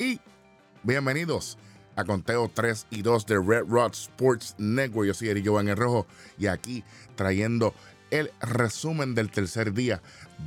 y 0.00 0.18
bienvenidos 0.82 1.58
a 1.94 2.04
Conteo 2.04 2.50
3 2.52 2.86
y 2.88 3.02
2 3.02 3.26
de 3.26 3.38
Red 3.38 3.64
Rod 3.68 3.92
Sports 3.92 4.54
Network. 4.56 5.06
Yo 5.06 5.12
soy 5.12 5.28
Eric 5.28 5.46
Jovan 5.46 5.76
Rojo 5.76 6.06
y 6.38 6.46
aquí 6.46 6.82
trayendo 7.16 7.74
el 8.10 8.30
resumen 8.40 9.14
del 9.14 9.30
tercer 9.30 9.74
día 9.74 10.00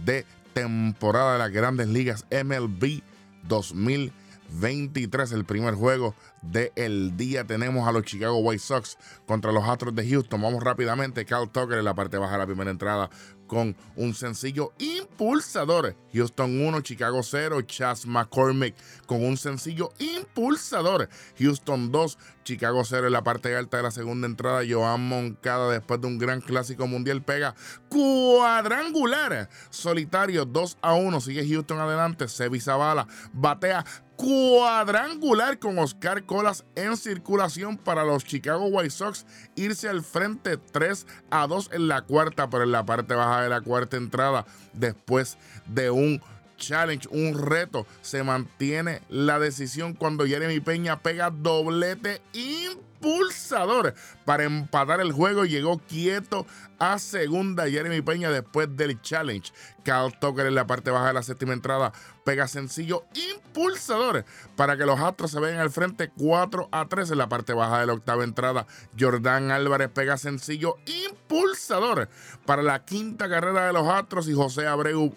de 0.05 0.25
temporada 0.53 1.33
de 1.33 1.39
las 1.39 1.51
grandes 1.51 1.87
ligas 1.87 2.25
MLB 2.31 3.03
2023. 3.43 5.31
El 5.33 5.45
primer 5.45 5.75
juego 5.75 6.15
del 6.41 7.15
día 7.15 7.43
tenemos 7.43 7.87
a 7.87 7.91
los 7.91 8.05
Chicago 8.05 8.39
White 8.39 8.63
Sox 8.63 8.97
contra 9.27 9.51
los 9.51 9.69
Astros 9.69 9.93
de 9.93 10.09
Houston. 10.09 10.41
Vamos 10.41 10.63
rápidamente. 10.63 11.25
Cal 11.25 11.51
Tucker 11.51 11.77
en 11.77 11.85
la 11.85 11.93
parte 11.93 12.17
baja 12.17 12.33
de 12.33 12.39
la 12.39 12.47
primera 12.47 12.71
entrada 12.71 13.11
con 13.53 13.75
un 13.95 14.13
sencillo 14.13 14.73
impulsador. 14.77 15.95
Houston 16.13 16.61
1, 16.61 16.81
Chicago 16.81 17.23
0, 17.23 17.61
Chas 17.61 18.05
McCormick 18.05 18.75
con 19.05 19.23
un 19.23 19.37
sencillo 19.37 19.91
impulsador. 19.99 21.09
Houston 21.39 21.91
2, 21.91 22.17
Chicago 22.43 22.83
0 22.83 23.07
en 23.07 23.13
la 23.13 23.23
parte 23.23 23.55
alta 23.55 23.77
de 23.77 23.83
la 23.83 23.91
segunda 23.91 24.27
entrada. 24.27 24.63
Joan 24.67 25.07
Moncada 25.07 25.71
después 25.71 26.01
de 26.01 26.07
un 26.07 26.17
gran 26.17 26.41
clásico 26.41 26.87
mundial 26.87 27.23
pega 27.23 27.55
cuadrangular 27.89 29.49
solitario 29.69 30.45
2 30.45 30.77
a 30.81 30.93
1. 30.93 31.21
Sigue 31.21 31.47
Houston 31.47 31.79
adelante. 31.79 32.27
Sevi 32.27 32.59
Zavala 32.59 33.07
batea 33.33 33.85
cuadrangular 34.23 35.59
con 35.59 35.77
Oscar 35.79 36.23
Colas 36.23 36.63
en 36.75 36.95
circulación 36.95 37.77
para 37.77 38.05
los 38.05 38.23
Chicago 38.23 38.67
White 38.67 38.91
Sox 38.91 39.25
irse 39.55 39.89
al 39.89 40.01
frente 40.01 40.55
3 40.55 41.05
a 41.29 41.45
2 41.45 41.71
en 41.73 41.89
la 41.89 42.03
cuarta, 42.03 42.49
pero 42.49 42.63
en 42.63 42.71
la 42.71 42.85
parte 42.85 43.15
baja 43.15 43.41
de 43.41 43.49
la 43.49 43.59
cuarta 43.59 43.97
entrada 43.97 44.45
después 44.71 45.37
de 45.65 45.91
un 45.91 46.21
challenge, 46.57 47.07
un 47.11 47.37
reto, 47.37 47.85
se 48.01 48.23
mantiene 48.23 49.01
la 49.09 49.39
decisión 49.39 49.93
cuando 49.93 50.25
Jeremy 50.25 50.59
Peña 50.59 51.01
pega 51.01 51.29
doblete 51.29 52.21
impulsador 52.33 53.93
para 54.25 54.43
empatar 54.43 55.01
el 55.01 55.11
juego. 55.11 55.45
Llegó 55.45 55.79
quieto 55.79 56.45
a 56.79 56.99
segunda 56.99 57.69
Jeremy 57.69 58.01
Peña 58.01 58.29
después 58.29 58.75
del 58.75 59.01
challenge. 59.01 59.51
Cal 59.83 60.17
Tucker 60.19 60.45
en 60.45 60.55
la 60.55 60.67
parte 60.67 60.91
baja 60.91 61.07
de 61.07 61.13
la 61.13 61.23
séptima 61.23 61.53
entrada 61.53 61.91
pega 62.23 62.47
sencillo 62.47 63.03
impulsador 63.13 64.23
para 64.55 64.77
que 64.77 64.85
los 64.85 64.99
Astros 64.99 65.31
se 65.31 65.39
vean 65.39 65.59
al 65.59 65.69
frente 65.69 66.09
4 66.17 66.69
a 66.71 66.87
3 66.87 67.11
en 67.11 67.17
la 67.17 67.27
parte 67.27 67.53
baja 67.53 67.79
de 67.81 67.87
la 67.87 67.93
octava 67.93 68.23
entrada. 68.23 68.65
Jordán 68.97 69.51
Álvarez 69.51 69.89
pega 69.89 70.17
sencillo 70.17 70.77
impulsador 70.85 72.09
para 72.45 72.63
la 72.63 72.85
quinta 72.85 73.27
carrera 73.27 73.67
de 73.67 73.73
los 73.73 73.87
Astros 73.87 74.29
y 74.29 74.33
José 74.33 74.67
Abreu 74.67 75.13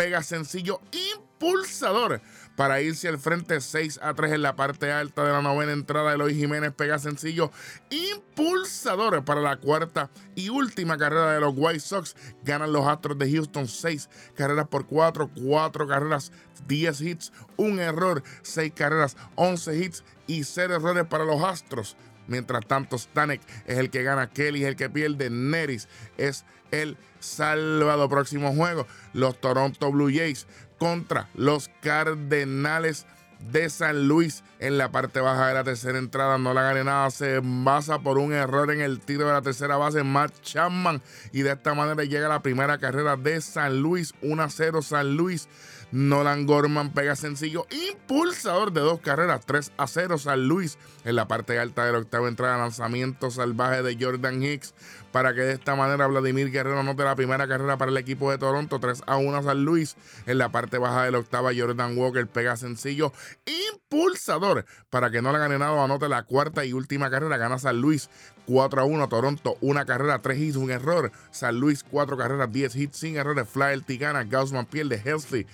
pega 0.00 0.22
sencillo 0.22 0.80
impulsador 0.92 2.22
para 2.56 2.80
irse 2.80 3.06
al 3.06 3.18
frente 3.18 3.60
6 3.60 4.00
a 4.02 4.14
3 4.14 4.32
en 4.32 4.40
la 4.40 4.56
parte 4.56 4.90
alta 4.90 5.24
de 5.24 5.30
la 5.30 5.42
novena 5.42 5.72
entrada. 5.72 6.14
Eloy 6.14 6.34
Jiménez 6.34 6.72
pega 6.72 6.98
sencillo 6.98 7.50
impulsador 7.90 9.22
para 9.26 9.42
la 9.42 9.58
cuarta 9.58 10.08
y 10.34 10.48
última 10.48 10.96
carrera 10.96 11.34
de 11.34 11.40
los 11.40 11.52
White 11.54 11.80
Sox. 11.80 12.16
Ganan 12.44 12.72
los 12.72 12.86
Astros 12.86 13.18
de 13.18 13.30
Houston 13.30 13.68
6 13.68 14.08
carreras 14.34 14.68
por 14.68 14.86
4, 14.86 15.28
4 15.34 15.86
carreras, 15.86 16.32
10 16.66 17.00
hits, 17.02 17.32
un 17.58 17.78
error, 17.78 18.22
6 18.40 18.72
carreras, 18.74 19.18
11 19.34 19.76
hits 19.76 20.04
y 20.26 20.44
0 20.44 20.76
errores 20.76 21.04
para 21.04 21.26
los 21.26 21.44
Astros. 21.44 21.94
Mientras 22.30 22.64
tanto, 22.66 22.96
Stanek 22.96 23.42
es 23.66 23.78
el 23.78 23.90
que 23.90 24.02
gana, 24.02 24.30
Kelly 24.30 24.62
es 24.62 24.68
el 24.68 24.76
que 24.76 24.88
pierde, 24.88 25.28
Neris 25.30 25.88
es 26.16 26.44
el 26.70 26.96
salvado. 27.18 28.08
Próximo 28.08 28.54
juego, 28.54 28.86
los 29.12 29.40
Toronto 29.40 29.90
Blue 29.92 30.10
Jays 30.10 30.46
contra 30.78 31.28
los 31.34 31.70
Cardenales 31.82 33.06
de 33.52 33.70
San 33.70 34.06
Luis 34.06 34.44
en 34.58 34.78
la 34.78 34.90
parte 34.90 35.20
baja 35.20 35.48
de 35.48 35.54
la 35.54 35.64
tercera 35.64 35.98
entrada. 35.98 36.38
No 36.38 36.54
la 36.54 36.62
gane 36.62 36.84
nada, 36.84 37.10
se 37.10 37.40
basa 37.42 37.98
por 37.98 38.18
un 38.18 38.32
error 38.32 38.70
en 38.70 38.80
el 38.80 39.00
tiro 39.00 39.26
de 39.26 39.32
la 39.32 39.42
tercera 39.42 39.76
base, 39.76 40.02
Matt 40.04 40.40
Chapman. 40.42 41.02
Y 41.32 41.42
de 41.42 41.52
esta 41.52 41.74
manera 41.74 42.04
llega 42.04 42.28
la 42.28 42.42
primera 42.42 42.78
carrera 42.78 43.16
de 43.16 43.40
San 43.40 43.80
Luis, 43.80 44.14
1-0 44.22 44.82
San 44.82 45.16
Luis. 45.16 45.48
Nolan 45.92 46.46
Gorman 46.46 46.92
pega 46.92 47.16
sencillo 47.16 47.66
impulsador 47.70 48.72
de 48.72 48.80
dos 48.80 49.00
carreras, 49.00 49.44
3 49.44 49.72
a 49.76 49.86
0 49.86 50.18
San 50.18 50.46
Luis 50.46 50.78
en 51.04 51.16
la 51.16 51.26
parte 51.26 51.58
alta 51.58 51.84
de 51.84 51.92
la 51.92 51.98
octava 51.98 52.28
entrada, 52.28 52.58
lanzamiento 52.58 53.30
salvaje 53.30 53.82
de 53.82 53.96
Jordan 54.00 54.42
Hicks 54.42 54.74
para 55.10 55.34
que 55.34 55.40
de 55.40 55.52
esta 55.54 55.74
manera 55.74 56.06
Vladimir 56.06 56.50
Guerrero 56.52 56.78
anote 56.78 57.02
la 57.02 57.16
primera 57.16 57.48
carrera 57.48 57.76
para 57.76 57.90
el 57.90 57.96
equipo 57.96 58.30
de 58.30 58.38
Toronto, 58.38 58.78
3 58.78 59.02
a 59.06 59.16
1 59.16 59.42
San 59.42 59.64
Luis 59.64 59.96
en 60.26 60.38
la 60.38 60.50
parte 60.50 60.78
baja 60.78 61.04
de 61.04 61.10
la 61.10 61.18
octava, 61.18 61.50
Jordan 61.56 61.98
Walker 61.98 62.26
pega 62.28 62.56
sencillo 62.56 63.12
impulsador 63.46 64.64
para 64.90 65.10
que 65.10 65.22
no 65.22 65.32
le 65.32 65.38
gane 65.38 65.58
nada, 65.58 65.82
anote 65.82 66.08
la 66.08 66.22
cuarta 66.22 66.64
y 66.64 66.72
última 66.72 67.10
carrera, 67.10 67.36
gana 67.36 67.58
San 67.58 67.80
Luis 67.80 68.08
4 68.46 68.80
a 68.80 68.84
1 68.84 69.08
Toronto, 69.08 69.56
una 69.60 69.84
carrera, 69.84 70.22
3 70.22 70.38
hits, 70.38 70.56
un 70.56 70.72
error. 70.72 71.12
San 71.30 71.60
Luis, 71.60 71.84
4 71.88 72.16
carreras, 72.16 72.50
10 72.50 72.74
hits 72.74 72.98
sin 72.98 73.16
errores. 73.16 73.48
Fly 73.48 73.80
Tigana, 73.86 74.24
Gaussman 74.24 74.66
pierde, 74.66 75.00
Healthy 75.04 75.46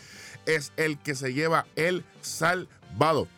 es 0.47 0.73
el 0.77 0.99
que 0.99 1.15
se 1.15 1.35
lleva 1.35 1.67
el 1.77 2.05
salvado. 2.21 3.29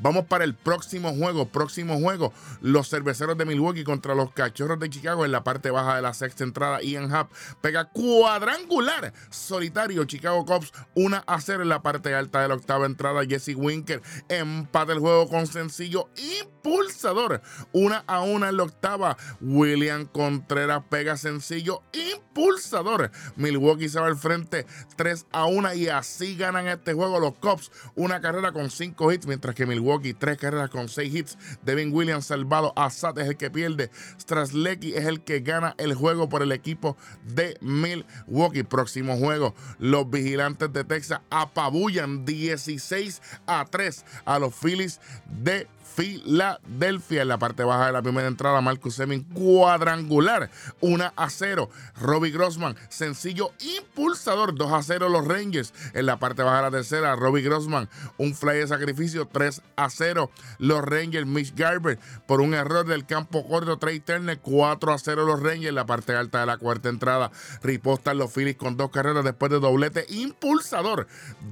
Vamos 0.00 0.26
para 0.26 0.44
el 0.44 0.54
próximo 0.54 1.12
juego. 1.12 1.46
Próximo 1.46 1.98
juego. 1.98 2.32
Los 2.60 2.88
cerveceros 2.88 3.36
de 3.36 3.44
Milwaukee 3.44 3.82
contra 3.82 4.14
los 4.14 4.30
cachorros 4.32 4.78
de 4.78 4.90
Chicago 4.90 5.24
en 5.24 5.32
la 5.32 5.42
parte 5.42 5.70
baja 5.70 5.96
de 5.96 6.02
la 6.02 6.14
sexta 6.14 6.44
entrada. 6.44 6.80
Ian 6.82 7.12
Happ 7.12 7.32
pega 7.60 7.86
cuadrangular 7.86 9.12
solitario. 9.30 10.04
Chicago 10.04 10.44
Cubs 10.44 10.72
1 10.94 11.24
a 11.26 11.40
0 11.40 11.62
en 11.64 11.68
la 11.68 11.82
parte 11.82 12.14
alta 12.14 12.42
de 12.42 12.48
la 12.48 12.54
octava 12.54 12.86
entrada. 12.86 13.24
Jesse 13.28 13.56
Winker 13.56 14.00
empata 14.28 14.92
el 14.92 15.00
juego 15.00 15.28
con 15.28 15.48
sencillo 15.48 16.08
impulsador. 16.16 17.42
1 17.72 18.04
a 18.06 18.20
1 18.20 18.48
en 18.48 18.56
la 18.56 18.62
octava. 18.62 19.16
William 19.40 20.06
Contreras 20.06 20.84
pega 20.88 21.16
sencillo 21.16 21.82
impulsador. 21.92 23.10
Milwaukee 23.34 23.88
se 23.88 23.98
va 23.98 24.06
al 24.06 24.16
frente 24.16 24.64
3 24.94 25.26
a 25.32 25.46
1 25.46 25.74
y 25.74 25.88
así 25.88 26.36
ganan 26.36 26.68
este 26.68 26.92
juego 26.92 27.18
los 27.18 27.34
Cubs. 27.34 27.72
Una 27.96 28.20
carrera 28.20 28.52
con 28.52 28.70
5 28.70 29.12
hits 29.12 29.26
mientras 29.26 29.56
que 29.56 29.66
Milwaukee 29.66 29.87
Milwaukee, 29.88 30.12
tres 30.12 30.36
carreras 30.36 30.68
con 30.68 30.88
seis 30.88 31.14
hits. 31.14 31.38
Devin 31.62 31.94
Williams 31.94 32.26
salvado. 32.26 32.72
Assad 32.76 33.18
es 33.18 33.28
el 33.28 33.36
que 33.36 33.50
pierde. 33.50 33.90
Straslecki 34.20 34.94
es 34.94 35.06
el 35.06 35.22
que 35.22 35.40
gana 35.40 35.74
el 35.78 35.94
juego 35.94 36.28
por 36.28 36.42
el 36.42 36.52
equipo 36.52 36.96
de 37.24 37.56
Milwaukee. 37.60 38.64
Próximo 38.64 39.16
juego, 39.16 39.54
los 39.78 40.10
vigilantes 40.10 40.72
de 40.72 40.84
Texas 40.84 41.20
apabullan 41.30 42.24
16 42.26 43.22
a 43.46 43.64
3 43.64 44.04
a 44.26 44.38
los 44.38 44.54
Phillies 44.54 45.00
de 45.42 45.66
Filadelfia. 45.98 47.22
En 47.22 47.28
la 47.28 47.38
parte 47.38 47.64
baja 47.64 47.86
de 47.86 47.92
la 47.92 48.02
primera 48.02 48.28
entrada, 48.28 48.60
Marcus 48.60 48.94
Semin 48.94 49.24
cuadrangular, 49.24 50.50
1 50.80 51.12
a 51.16 51.30
0. 51.30 51.70
Robbie 52.00 52.30
Grossman, 52.30 52.76
sencillo 52.88 53.52
impulsador, 53.78 54.54
2 54.54 54.72
a 54.72 54.82
0 54.82 55.08
los 55.08 55.26
Rangers. 55.26 55.72
En 55.94 56.06
la 56.06 56.18
parte 56.18 56.42
baja 56.42 56.58
de 56.58 56.62
la 56.62 56.70
tercera, 56.70 57.16
Robbie 57.16 57.42
Grossman, 57.42 57.88
un 58.16 58.34
fly 58.34 58.58
de 58.58 58.68
sacrificio, 58.68 59.26
3 59.26 59.62
a 59.76 59.77
0. 59.88 60.30
Los 60.58 60.82
Rangers, 60.82 61.26
Mitch 61.26 61.54
Garber, 61.54 61.98
por 62.26 62.40
un 62.40 62.54
error 62.54 62.86
del 62.86 63.06
campo 63.06 63.46
corto, 63.46 63.78
Trey 63.78 64.00
Turner, 64.00 64.38
4 64.40 64.92
a 64.92 64.98
0 64.98 65.24
los 65.24 65.42
Rangers. 65.42 65.74
La 65.74 65.86
parte 65.86 66.14
alta 66.14 66.40
de 66.40 66.46
la 66.46 66.58
cuarta 66.58 66.88
entrada, 66.88 67.30
ripostan 67.62 68.18
los 68.18 68.32
Phillies 68.32 68.56
con 68.56 68.76
dos 68.76 68.90
carreras 68.90 69.24
después 69.24 69.50
de 69.50 69.60
doblete 69.60 70.06
impulsador 70.08 71.06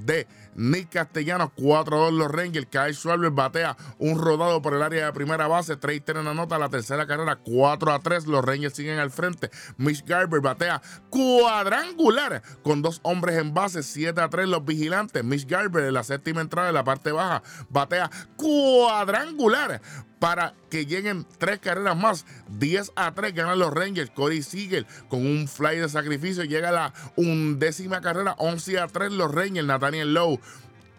de 0.05 0.27
Nick 0.57 0.89
Castellanos, 0.89 1.51
4-2 1.55 2.11
los 2.11 2.31
Rangers. 2.31 2.67
Kyle 2.69 2.93
Schwarber 2.93 3.29
batea 3.31 3.77
un 3.99 4.19
rodado 4.19 4.61
por 4.61 4.73
el 4.73 4.81
área 4.81 5.05
de 5.05 5.13
primera 5.13 5.47
base. 5.47 5.77
Trey 5.77 5.99
Turner 6.01 6.27
anota 6.27 6.57
la 6.57 6.69
tercera 6.69 7.07
carrera, 7.07 7.39
4-3. 7.43 8.25
Los 8.25 8.43
Rangers 8.43 8.75
siguen 8.75 8.99
al 8.99 9.11
frente. 9.11 9.49
Mitch 9.77 10.03
Garber 10.05 10.41
batea 10.41 10.81
cuadrangular 11.09 12.41
con 12.63 12.81
dos 12.81 12.99
hombres 13.03 13.37
en 13.37 13.53
base, 13.53 13.79
7-3 13.79 14.47
los 14.47 14.65
vigilantes. 14.65 15.23
Mitch 15.23 15.47
Garber 15.47 15.85
en 15.85 15.93
la 15.93 16.03
séptima 16.03 16.41
entrada 16.41 16.67
de 16.67 16.73
la 16.73 16.83
parte 16.83 17.11
baja 17.11 17.43
batea 17.69 18.09
cuadrangular 18.35 19.81
para 20.19 20.53
que 20.69 20.85
lleguen 20.85 21.25
tres 21.37 21.59
carreras 21.59 21.97
más. 21.97 22.25
10 22.49 22.91
a 22.95 23.13
3 23.13 23.33
ganan 23.33 23.59
los 23.59 23.73
Rangers. 23.73 24.11
Corey 24.11 24.41
Siegel 24.41 24.87
con 25.09 25.25
un 25.25 25.47
fly 25.47 25.77
de 25.77 25.89
sacrificio 25.89 26.43
llega 26.43 26.69
a 26.69 26.73
la 26.73 26.93
undécima 27.15 28.01
carrera. 28.01 28.35
11 28.39 28.79
a 28.79 28.87
3 28.87 29.11
los 29.11 29.33
Rangers. 29.33 29.67
Nathaniel 29.67 30.13
Lowe 30.13 30.39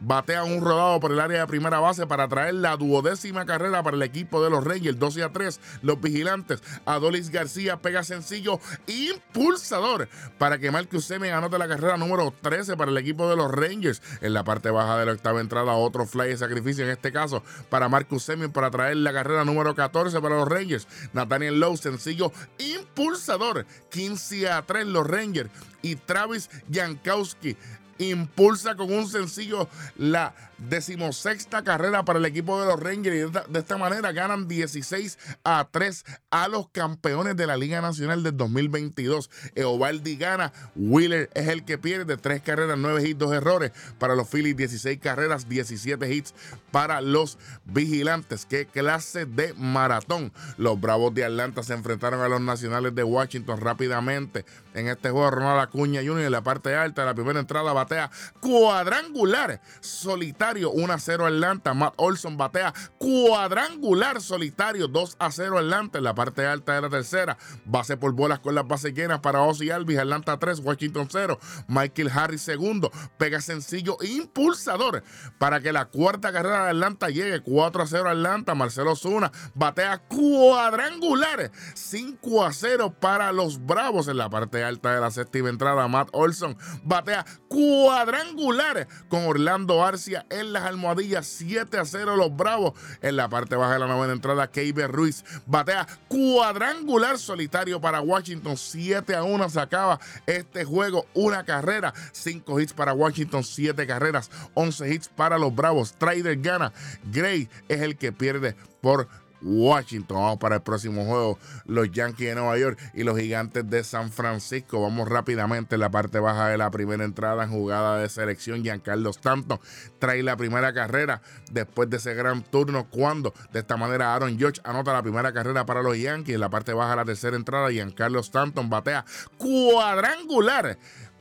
batea 0.00 0.44
un 0.44 0.60
rodado 0.60 1.00
por 1.00 1.12
el 1.12 1.20
área 1.20 1.40
de 1.40 1.46
primera 1.46 1.80
base 1.80 2.06
para 2.06 2.28
traer 2.28 2.54
la 2.54 2.76
duodécima 2.76 3.46
carrera 3.46 3.82
para 3.82 3.96
el 3.96 4.02
equipo 4.02 4.42
de 4.42 4.50
los 4.50 4.64
Rangers. 4.64 4.98
12 4.98 5.22
a 5.22 5.32
3, 5.32 5.60
los 5.82 6.00
vigilantes. 6.00 6.62
Adolis 6.84 7.30
García 7.30 7.76
pega 7.76 8.02
sencillo 8.02 8.60
impulsador 8.86 10.08
para 10.38 10.58
que 10.58 10.70
Marcus 10.70 11.04
Semen 11.04 11.32
anote 11.32 11.58
la 11.58 11.68
carrera 11.68 11.96
número 11.96 12.32
13 12.42 12.76
para 12.76 12.90
el 12.90 12.98
equipo 12.98 13.28
de 13.28 13.36
los 13.36 13.50
Rangers. 13.50 14.02
En 14.20 14.34
la 14.34 14.44
parte 14.44 14.70
baja 14.70 14.98
de 14.98 15.06
la 15.06 15.12
octava 15.12 15.40
entrada, 15.40 15.72
otro 15.72 16.06
fly 16.06 16.28
de 16.28 16.36
sacrificio 16.36 16.84
en 16.84 16.90
este 16.90 17.12
caso 17.12 17.42
para 17.68 17.88
Marcus 17.88 18.22
Semen 18.22 18.52
para 18.52 18.70
traer 18.70 18.96
la 18.96 19.12
carrera 19.12 19.44
número 19.44 19.74
14 19.74 20.20
para 20.20 20.36
los 20.36 20.48
Rangers. 20.48 20.86
Nathaniel 21.12 21.60
Lowe, 21.60 21.76
sencillo 21.76 22.32
impulsador. 22.58 23.66
15 23.90 24.50
a 24.50 24.62
3 24.62 24.86
los 24.86 25.06
Rangers. 25.06 25.50
Y 25.82 25.96
Travis 25.96 26.50
Jankowski 26.68 27.56
impulsa 27.98 28.76
con 28.76 28.92
un 28.92 29.08
sencillo 29.08 29.68
la 29.96 30.34
decimosexta 30.58 31.62
carrera 31.62 32.04
para 32.04 32.18
el 32.18 32.24
equipo 32.24 32.60
de 32.60 32.66
los 32.66 32.80
Rangers 32.80 33.32
de 33.48 33.58
esta, 33.58 33.78
manera 33.78 34.12
ganan 34.12 34.48
16 34.48 35.18
a 35.44 35.68
3 35.70 36.04
a 36.30 36.48
los 36.48 36.68
campeones 36.70 37.36
de 37.36 37.46
la 37.46 37.56
Liga 37.56 37.80
Nacional 37.80 38.22
del 38.22 38.36
2022. 38.36 39.30
Eovaldi 39.54 40.16
gana, 40.16 40.52
Wheeler 40.74 41.30
es 41.34 41.48
el 41.48 41.64
que 41.64 41.78
pierde, 41.78 42.16
3 42.16 42.42
carreras, 42.42 42.76
9 42.78 43.08
hits, 43.08 43.18
2 43.18 43.32
errores 43.32 43.72
para 43.98 44.16
los 44.16 44.28
Phillies, 44.28 44.56
16 44.56 44.98
carreras, 44.98 45.48
17 45.48 46.12
hits 46.12 46.34
para 46.70 47.00
los 47.00 47.38
Vigilantes. 47.64 48.46
Qué 48.46 48.66
clase 48.66 49.26
de 49.26 49.54
maratón. 49.54 50.32
Los 50.56 50.80
Bravos 50.80 51.14
de 51.14 51.24
Atlanta 51.24 51.62
se 51.62 51.74
enfrentaron 51.74 52.20
a 52.20 52.28
los 52.28 52.40
Nacionales 52.40 52.94
de 52.94 53.04
Washington 53.04 53.60
rápidamente 53.60 54.44
en 54.78 54.88
este 54.88 55.10
juego. 55.10 55.30
Ronald 55.30 55.60
Acuña 55.60 56.00
Jr. 56.00 56.24
en 56.24 56.32
la 56.32 56.42
parte 56.42 56.74
alta 56.74 57.02
de 57.02 57.06
la 57.06 57.14
primera 57.14 57.40
entrada 57.40 57.72
batea 57.72 58.10
cuadrangular 58.40 59.60
solitario 59.80 60.70
1 60.70 60.92
a 60.92 60.98
0 60.98 61.26
Atlanta. 61.26 61.74
Matt 61.74 61.94
Olson 61.96 62.36
batea 62.36 62.72
cuadrangular 62.98 64.20
solitario 64.20 64.88
2 64.88 65.16
a 65.18 65.30
0 65.30 65.58
Atlanta 65.58 65.98
en 65.98 66.04
la 66.04 66.14
parte 66.14 66.46
alta 66.46 66.74
de 66.74 66.82
la 66.82 66.88
tercera. 66.88 67.36
Base 67.64 67.96
por 67.96 68.12
bolas 68.12 68.38
con 68.38 68.54
las 68.54 68.66
bases 68.66 68.94
llenas 68.94 69.20
para 69.20 69.42
Ozzy 69.42 69.70
Alvis. 69.70 69.98
Atlanta 69.98 70.38
3, 70.38 70.60
Washington 70.60 71.08
0. 71.10 71.38
Michael 71.66 72.10
Harris 72.14 72.42
segundo. 72.42 72.90
Pega 73.18 73.40
sencillo 73.40 73.96
impulsador 74.00 75.02
para 75.38 75.60
que 75.60 75.72
la 75.72 75.86
cuarta 75.86 76.32
carrera 76.32 76.64
de 76.64 76.70
Atlanta 76.70 77.08
llegue 77.08 77.40
4 77.40 77.82
a 77.82 77.86
0 77.86 78.10
Atlanta. 78.10 78.54
Marcelo 78.54 78.96
Zuna 78.96 79.32
batea 79.54 79.98
cuadrangular 79.98 81.50
5 81.74 82.44
a 82.44 82.52
0 82.52 82.94
para 83.00 83.32
los 83.32 83.64
Bravos 83.64 84.08
en 84.08 84.16
la 84.16 84.30
parte 84.30 84.62
alta 84.62 84.67
de 84.68 85.00
la 85.00 85.10
séptima 85.10 85.48
entrada. 85.48 85.88
Matt 85.88 86.10
Olson 86.12 86.56
batea 86.84 87.24
cuadrangular 87.48 88.86
con 89.08 89.24
Orlando 89.26 89.84
Arcia 89.84 90.26
en 90.30 90.52
las 90.52 90.64
almohadillas 90.64 91.26
7 91.26 91.78
a 91.78 91.84
0 91.84 92.16
los 92.16 92.36
Bravos. 92.36 92.74
En 93.00 93.16
la 93.16 93.28
parte 93.28 93.56
baja 93.56 93.74
de 93.74 93.78
la 93.80 93.86
novena 93.86 94.12
entrada, 94.12 94.50
Keiber 94.50 94.90
Ruiz 94.90 95.24
batea 95.46 95.86
cuadrangular 96.08 97.18
solitario 97.18 97.80
para 97.80 98.00
Washington 98.00 98.56
7 98.56 99.14
a 99.16 99.22
1 99.22 99.50
se 99.50 99.60
acaba 99.60 99.98
este 100.26 100.64
juego, 100.64 101.06
una 101.14 101.44
carrera, 101.44 101.94
5 102.12 102.60
hits 102.60 102.72
para 102.72 102.92
Washington, 102.92 103.42
7 103.42 103.86
carreras, 103.86 104.30
11 104.54 104.94
hits 104.94 105.08
para 105.08 105.38
los 105.38 105.54
Bravos. 105.54 105.92
Trader 105.94 106.36
gana, 106.40 106.72
Gray 107.10 107.48
es 107.68 107.80
el 107.80 107.96
que 107.96 108.12
pierde 108.12 108.54
por 108.80 109.08
Washington. 109.42 110.16
Vamos 110.16 110.38
para 110.38 110.56
el 110.56 110.62
próximo 110.62 111.04
juego. 111.04 111.38
Los 111.66 111.90
Yankees 111.90 112.28
de 112.28 112.34
Nueva 112.34 112.58
York 112.58 112.78
y 112.94 113.04
los 113.04 113.18
Gigantes 113.18 113.68
de 113.68 113.84
San 113.84 114.10
Francisco. 114.10 114.80
Vamos 114.80 115.08
rápidamente 115.08 115.76
en 115.76 115.80
la 115.80 115.90
parte 115.90 116.18
baja 116.18 116.48
de 116.48 116.58
la 116.58 116.70
primera 116.70 117.04
entrada 117.04 117.44
en 117.44 117.50
jugada 117.50 117.98
de 117.98 118.08
selección. 118.08 118.62
Giancarlo 118.62 119.10
Stanton 119.10 119.60
trae 119.98 120.22
la 120.22 120.36
primera 120.36 120.72
carrera 120.72 121.22
después 121.50 121.90
de 121.90 121.98
ese 121.98 122.14
gran 122.14 122.42
turno. 122.42 122.88
Cuando 122.90 123.34
de 123.52 123.60
esta 123.60 123.76
manera 123.76 124.14
Aaron 124.14 124.38
George 124.38 124.60
anota 124.64 124.92
la 124.92 125.02
primera 125.02 125.32
carrera 125.32 125.66
para 125.66 125.82
los 125.82 125.98
Yankees. 125.98 126.34
En 126.34 126.40
la 126.40 126.50
parte 126.50 126.72
baja 126.72 126.90
de 126.90 126.96
la 126.96 127.04
tercera 127.04 127.36
entrada, 127.36 127.70
Giancarlo 127.70 128.20
Stanton 128.20 128.68
batea 128.70 129.04
cuadrangular 129.36 130.78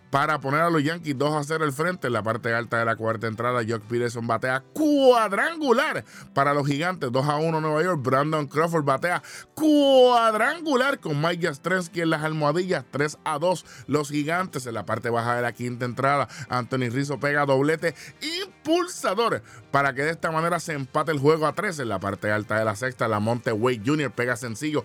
para 0.10 0.40
poner 0.40 0.62
a 0.62 0.70
los 0.70 0.84
Yankees 0.84 1.18
2 1.18 1.34
a 1.34 1.44
0 1.44 1.66
el 1.66 1.74
frente. 1.74 2.08
En 2.08 2.14
la 2.14 2.24
parte 2.24 2.54
alta 2.54 2.80
de 2.80 2.86
la 2.86 2.96
cuarta 2.96 3.28
entrada, 3.28 3.62
Jock 3.68 3.84
Peterson 3.84 4.26
batea 4.28 4.64
cuadrangular 4.74 6.06
para 6.34 6.54
los 6.54 6.68
Gigantes 6.68 7.12
2 7.12 7.28
a 7.28 7.38
1 7.38 7.62
Nueva 7.62 7.84
York. 7.84 8.02
Brandon 8.02 8.48
Crawford 8.48 8.86
batea 8.86 9.22
cuadrangular 9.54 11.00
con 11.00 11.22
Mike 11.22 11.48
Jastrensky 11.48 12.02
en 12.02 12.10
las 12.10 12.24
almohadillas 12.24 12.86
3 12.92 13.20
a 13.24 13.40
2 13.40 13.66
los 13.88 14.10
Gigantes. 14.10 14.66
En 14.68 14.74
la 14.74 14.86
parte 14.86 15.10
baja 15.10 15.36
de 15.36 15.42
la 15.42 15.52
quinta 15.52 15.86
entrada, 15.86 16.28
Anthony 16.50 16.90
Rizzo 16.90 17.20
pega 17.20 17.46
doblete 17.46 17.96
impulsador 18.22 19.42
para 19.72 19.94
que 19.94 20.04
de 20.04 20.12
esta 20.12 20.32
manera 20.32 20.60
se 20.60 20.74
empate 20.74 21.12
el 21.12 21.20
juego 21.20 21.48
a 21.48 21.54
3. 21.54 21.80
En 21.80 21.90
la 21.90 22.00
parte 22.00 22.32
alta 22.32 22.58
de 22.58 22.66
la 22.66 22.76
sexta, 22.76 23.08
la 23.08 23.20
Monte 23.20 23.52
Wade 23.52 23.82
Jr. 23.86 24.12
pega 24.12 24.36
sencillo 24.36 24.84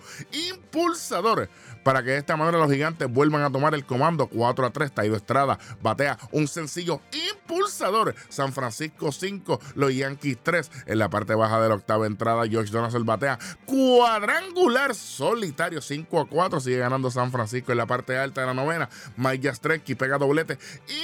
impulsador 0.49 1.49
para 1.83 2.03
que 2.03 2.11
de 2.11 2.17
esta 2.17 2.37
manera 2.37 2.57
los 2.57 2.71
gigantes 2.71 3.11
vuelvan 3.11 3.43
a 3.43 3.51
tomar 3.51 3.73
el 3.73 3.85
comando 3.85 4.27
4 4.27 4.65
a 4.65 4.69
3. 4.71 4.91
Estrada 5.15 5.59
batea 5.81 6.17
un 6.31 6.47
sencillo 6.47 7.01
impulsador. 7.31 8.15
San 8.29 8.53
Francisco 8.53 9.11
5, 9.11 9.59
los 9.75 9.93
Yankees 9.93 10.37
3. 10.41 10.71
En 10.87 10.99
la 10.99 11.09
parte 11.09 11.35
baja 11.35 11.61
de 11.61 11.69
la 11.69 11.75
octava 11.75 12.07
entrada, 12.07 12.47
George 12.47 12.71
Donaldson 12.71 13.05
batea 13.05 13.39
cuadrangular 13.65 14.95
solitario 14.95 15.81
5 15.81 16.19
a 16.19 16.27
4. 16.27 16.59
Sigue 16.59 16.77
ganando 16.77 17.11
San 17.11 17.31
Francisco 17.31 17.71
en 17.71 17.77
la 17.77 17.85
parte 17.85 18.17
alta 18.17 18.41
de 18.41 18.47
la 18.47 18.53
novena. 18.53 18.89
Mike 19.17 19.43
Yastrenki 19.43 19.95
pega 19.95 20.17
doblete 20.17 20.57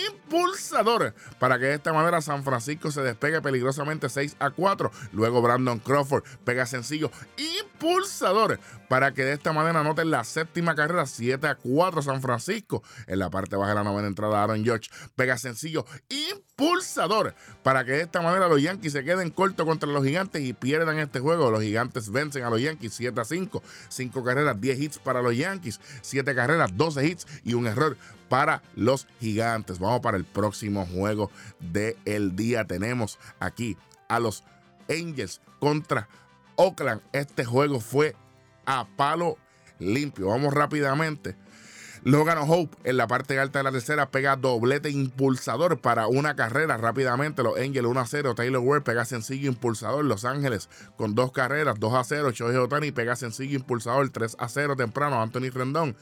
impulsador 0.07 1.13
para 1.39 1.59
que 1.59 1.65
de 1.65 1.75
esta 1.75 1.93
manera 1.93 2.21
San 2.21 2.43
Francisco 2.43 2.91
se 2.91 3.01
despegue 3.01 3.41
peligrosamente 3.41 4.09
6 4.09 4.37
a 4.39 4.51
4. 4.51 4.91
Luego 5.13 5.41
Brandon 5.41 5.79
Crawford 5.79 6.23
pega 6.43 6.65
sencillo 6.65 7.11
impulsador 7.37 8.59
para 8.87 9.13
que 9.13 9.23
de 9.23 9.33
esta 9.33 9.53
manera 9.53 9.81
anoten 9.81 10.11
la 10.11 10.23
séptima 10.23 10.75
carrera 10.75 11.05
7 11.05 11.47
a 11.47 11.55
4 11.55 12.01
San 12.01 12.21
Francisco. 12.21 12.83
En 13.07 13.19
la 13.19 13.29
parte 13.29 13.55
baja 13.55 13.69
de 13.69 13.75
la 13.75 13.83
novena 13.83 13.98
entrada 14.07 14.43
Aaron 14.43 14.63
George 14.63 14.89
pega 15.15 15.37
sencillo 15.37 15.85
impulsador 16.09 17.35
para 17.63 17.85
que 17.85 17.91
de 17.91 18.01
esta 18.01 18.21
manera 18.21 18.47
los 18.47 18.61
Yankees 18.61 18.93
se 18.93 19.03
queden 19.03 19.29
cortos 19.29 19.65
contra 19.65 19.89
los 19.89 20.03
gigantes 20.03 20.41
y 20.41 20.53
pierdan 20.53 20.99
este 20.99 21.19
juego. 21.19 21.51
Los 21.51 21.61
gigantes 21.61 22.11
vencen 22.11 22.43
a 22.43 22.49
los 22.49 22.61
Yankees 22.61 22.93
7 22.93 23.19
a 23.19 23.25
5. 23.25 23.61
5 23.89 24.23
carreras, 24.23 24.59
10 24.59 24.79
hits 24.79 24.99
para 24.99 25.21
los 25.21 25.35
Yankees. 25.35 25.79
7 26.01 26.35
carreras, 26.35 26.75
12 26.75 27.05
hits 27.05 27.27
y 27.43 27.53
un 27.53 27.67
error 27.67 27.97
para 28.29 28.61
los 28.75 29.07
gigantes. 29.19 29.79
Vamos 29.79 30.01
para 30.01 30.17
el 30.17 30.25
próximo 30.25 30.85
juego 30.85 31.31
del 31.59 32.35
día. 32.35 32.65
Tenemos 32.65 33.19
aquí 33.39 33.77
a 34.07 34.19
los 34.19 34.43
Angels 34.89 35.41
contra 35.59 36.07
Oakland. 36.55 37.01
Este 37.13 37.45
juego 37.45 37.79
fue 37.79 38.15
a 38.65 38.87
palo 38.95 39.37
limpio. 39.79 40.27
Vamos 40.27 40.53
rápidamente 40.53 41.35
Logan 42.03 42.37
Hope 42.47 42.77
en 42.85 42.95
la 42.95 43.07
parte 43.07 43.37
alta 43.39 43.59
de 43.59 43.63
la 43.63 43.71
tercera 43.71 44.09
pega 44.09 44.37
doblete 44.37 44.89
impulsador 44.89 45.79
para 45.79 46.07
una 46.07 46.35
carrera 46.35 46.77
rápidamente. 46.77 47.43
Los 47.43 47.57
Angels 47.57 47.87
1 47.87 47.99
a 47.99 48.05
0. 48.05 48.35
Taylor 48.35 48.61
Ward 48.61 48.83
pega 48.83 49.03
sencillo 49.03 49.49
impulsador. 49.49 50.05
Los 50.05 50.23
Ángeles 50.23 50.69
con 50.95 51.13
dos 51.13 51.33
carreras 51.33 51.77
2 51.77 51.93
a 51.93 52.03
0. 52.05 52.31
Shohei 52.31 52.55
Otani 52.55 52.91
pega 52.91 53.17
sencillo 53.17 53.57
impulsador 53.57 54.09
3 54.09 54.37
a 54.39 54.47
0 54.47 54.77
temprano. 54.77 55.21
Anthony 55.21 55.49
Rendón 55.53 55.97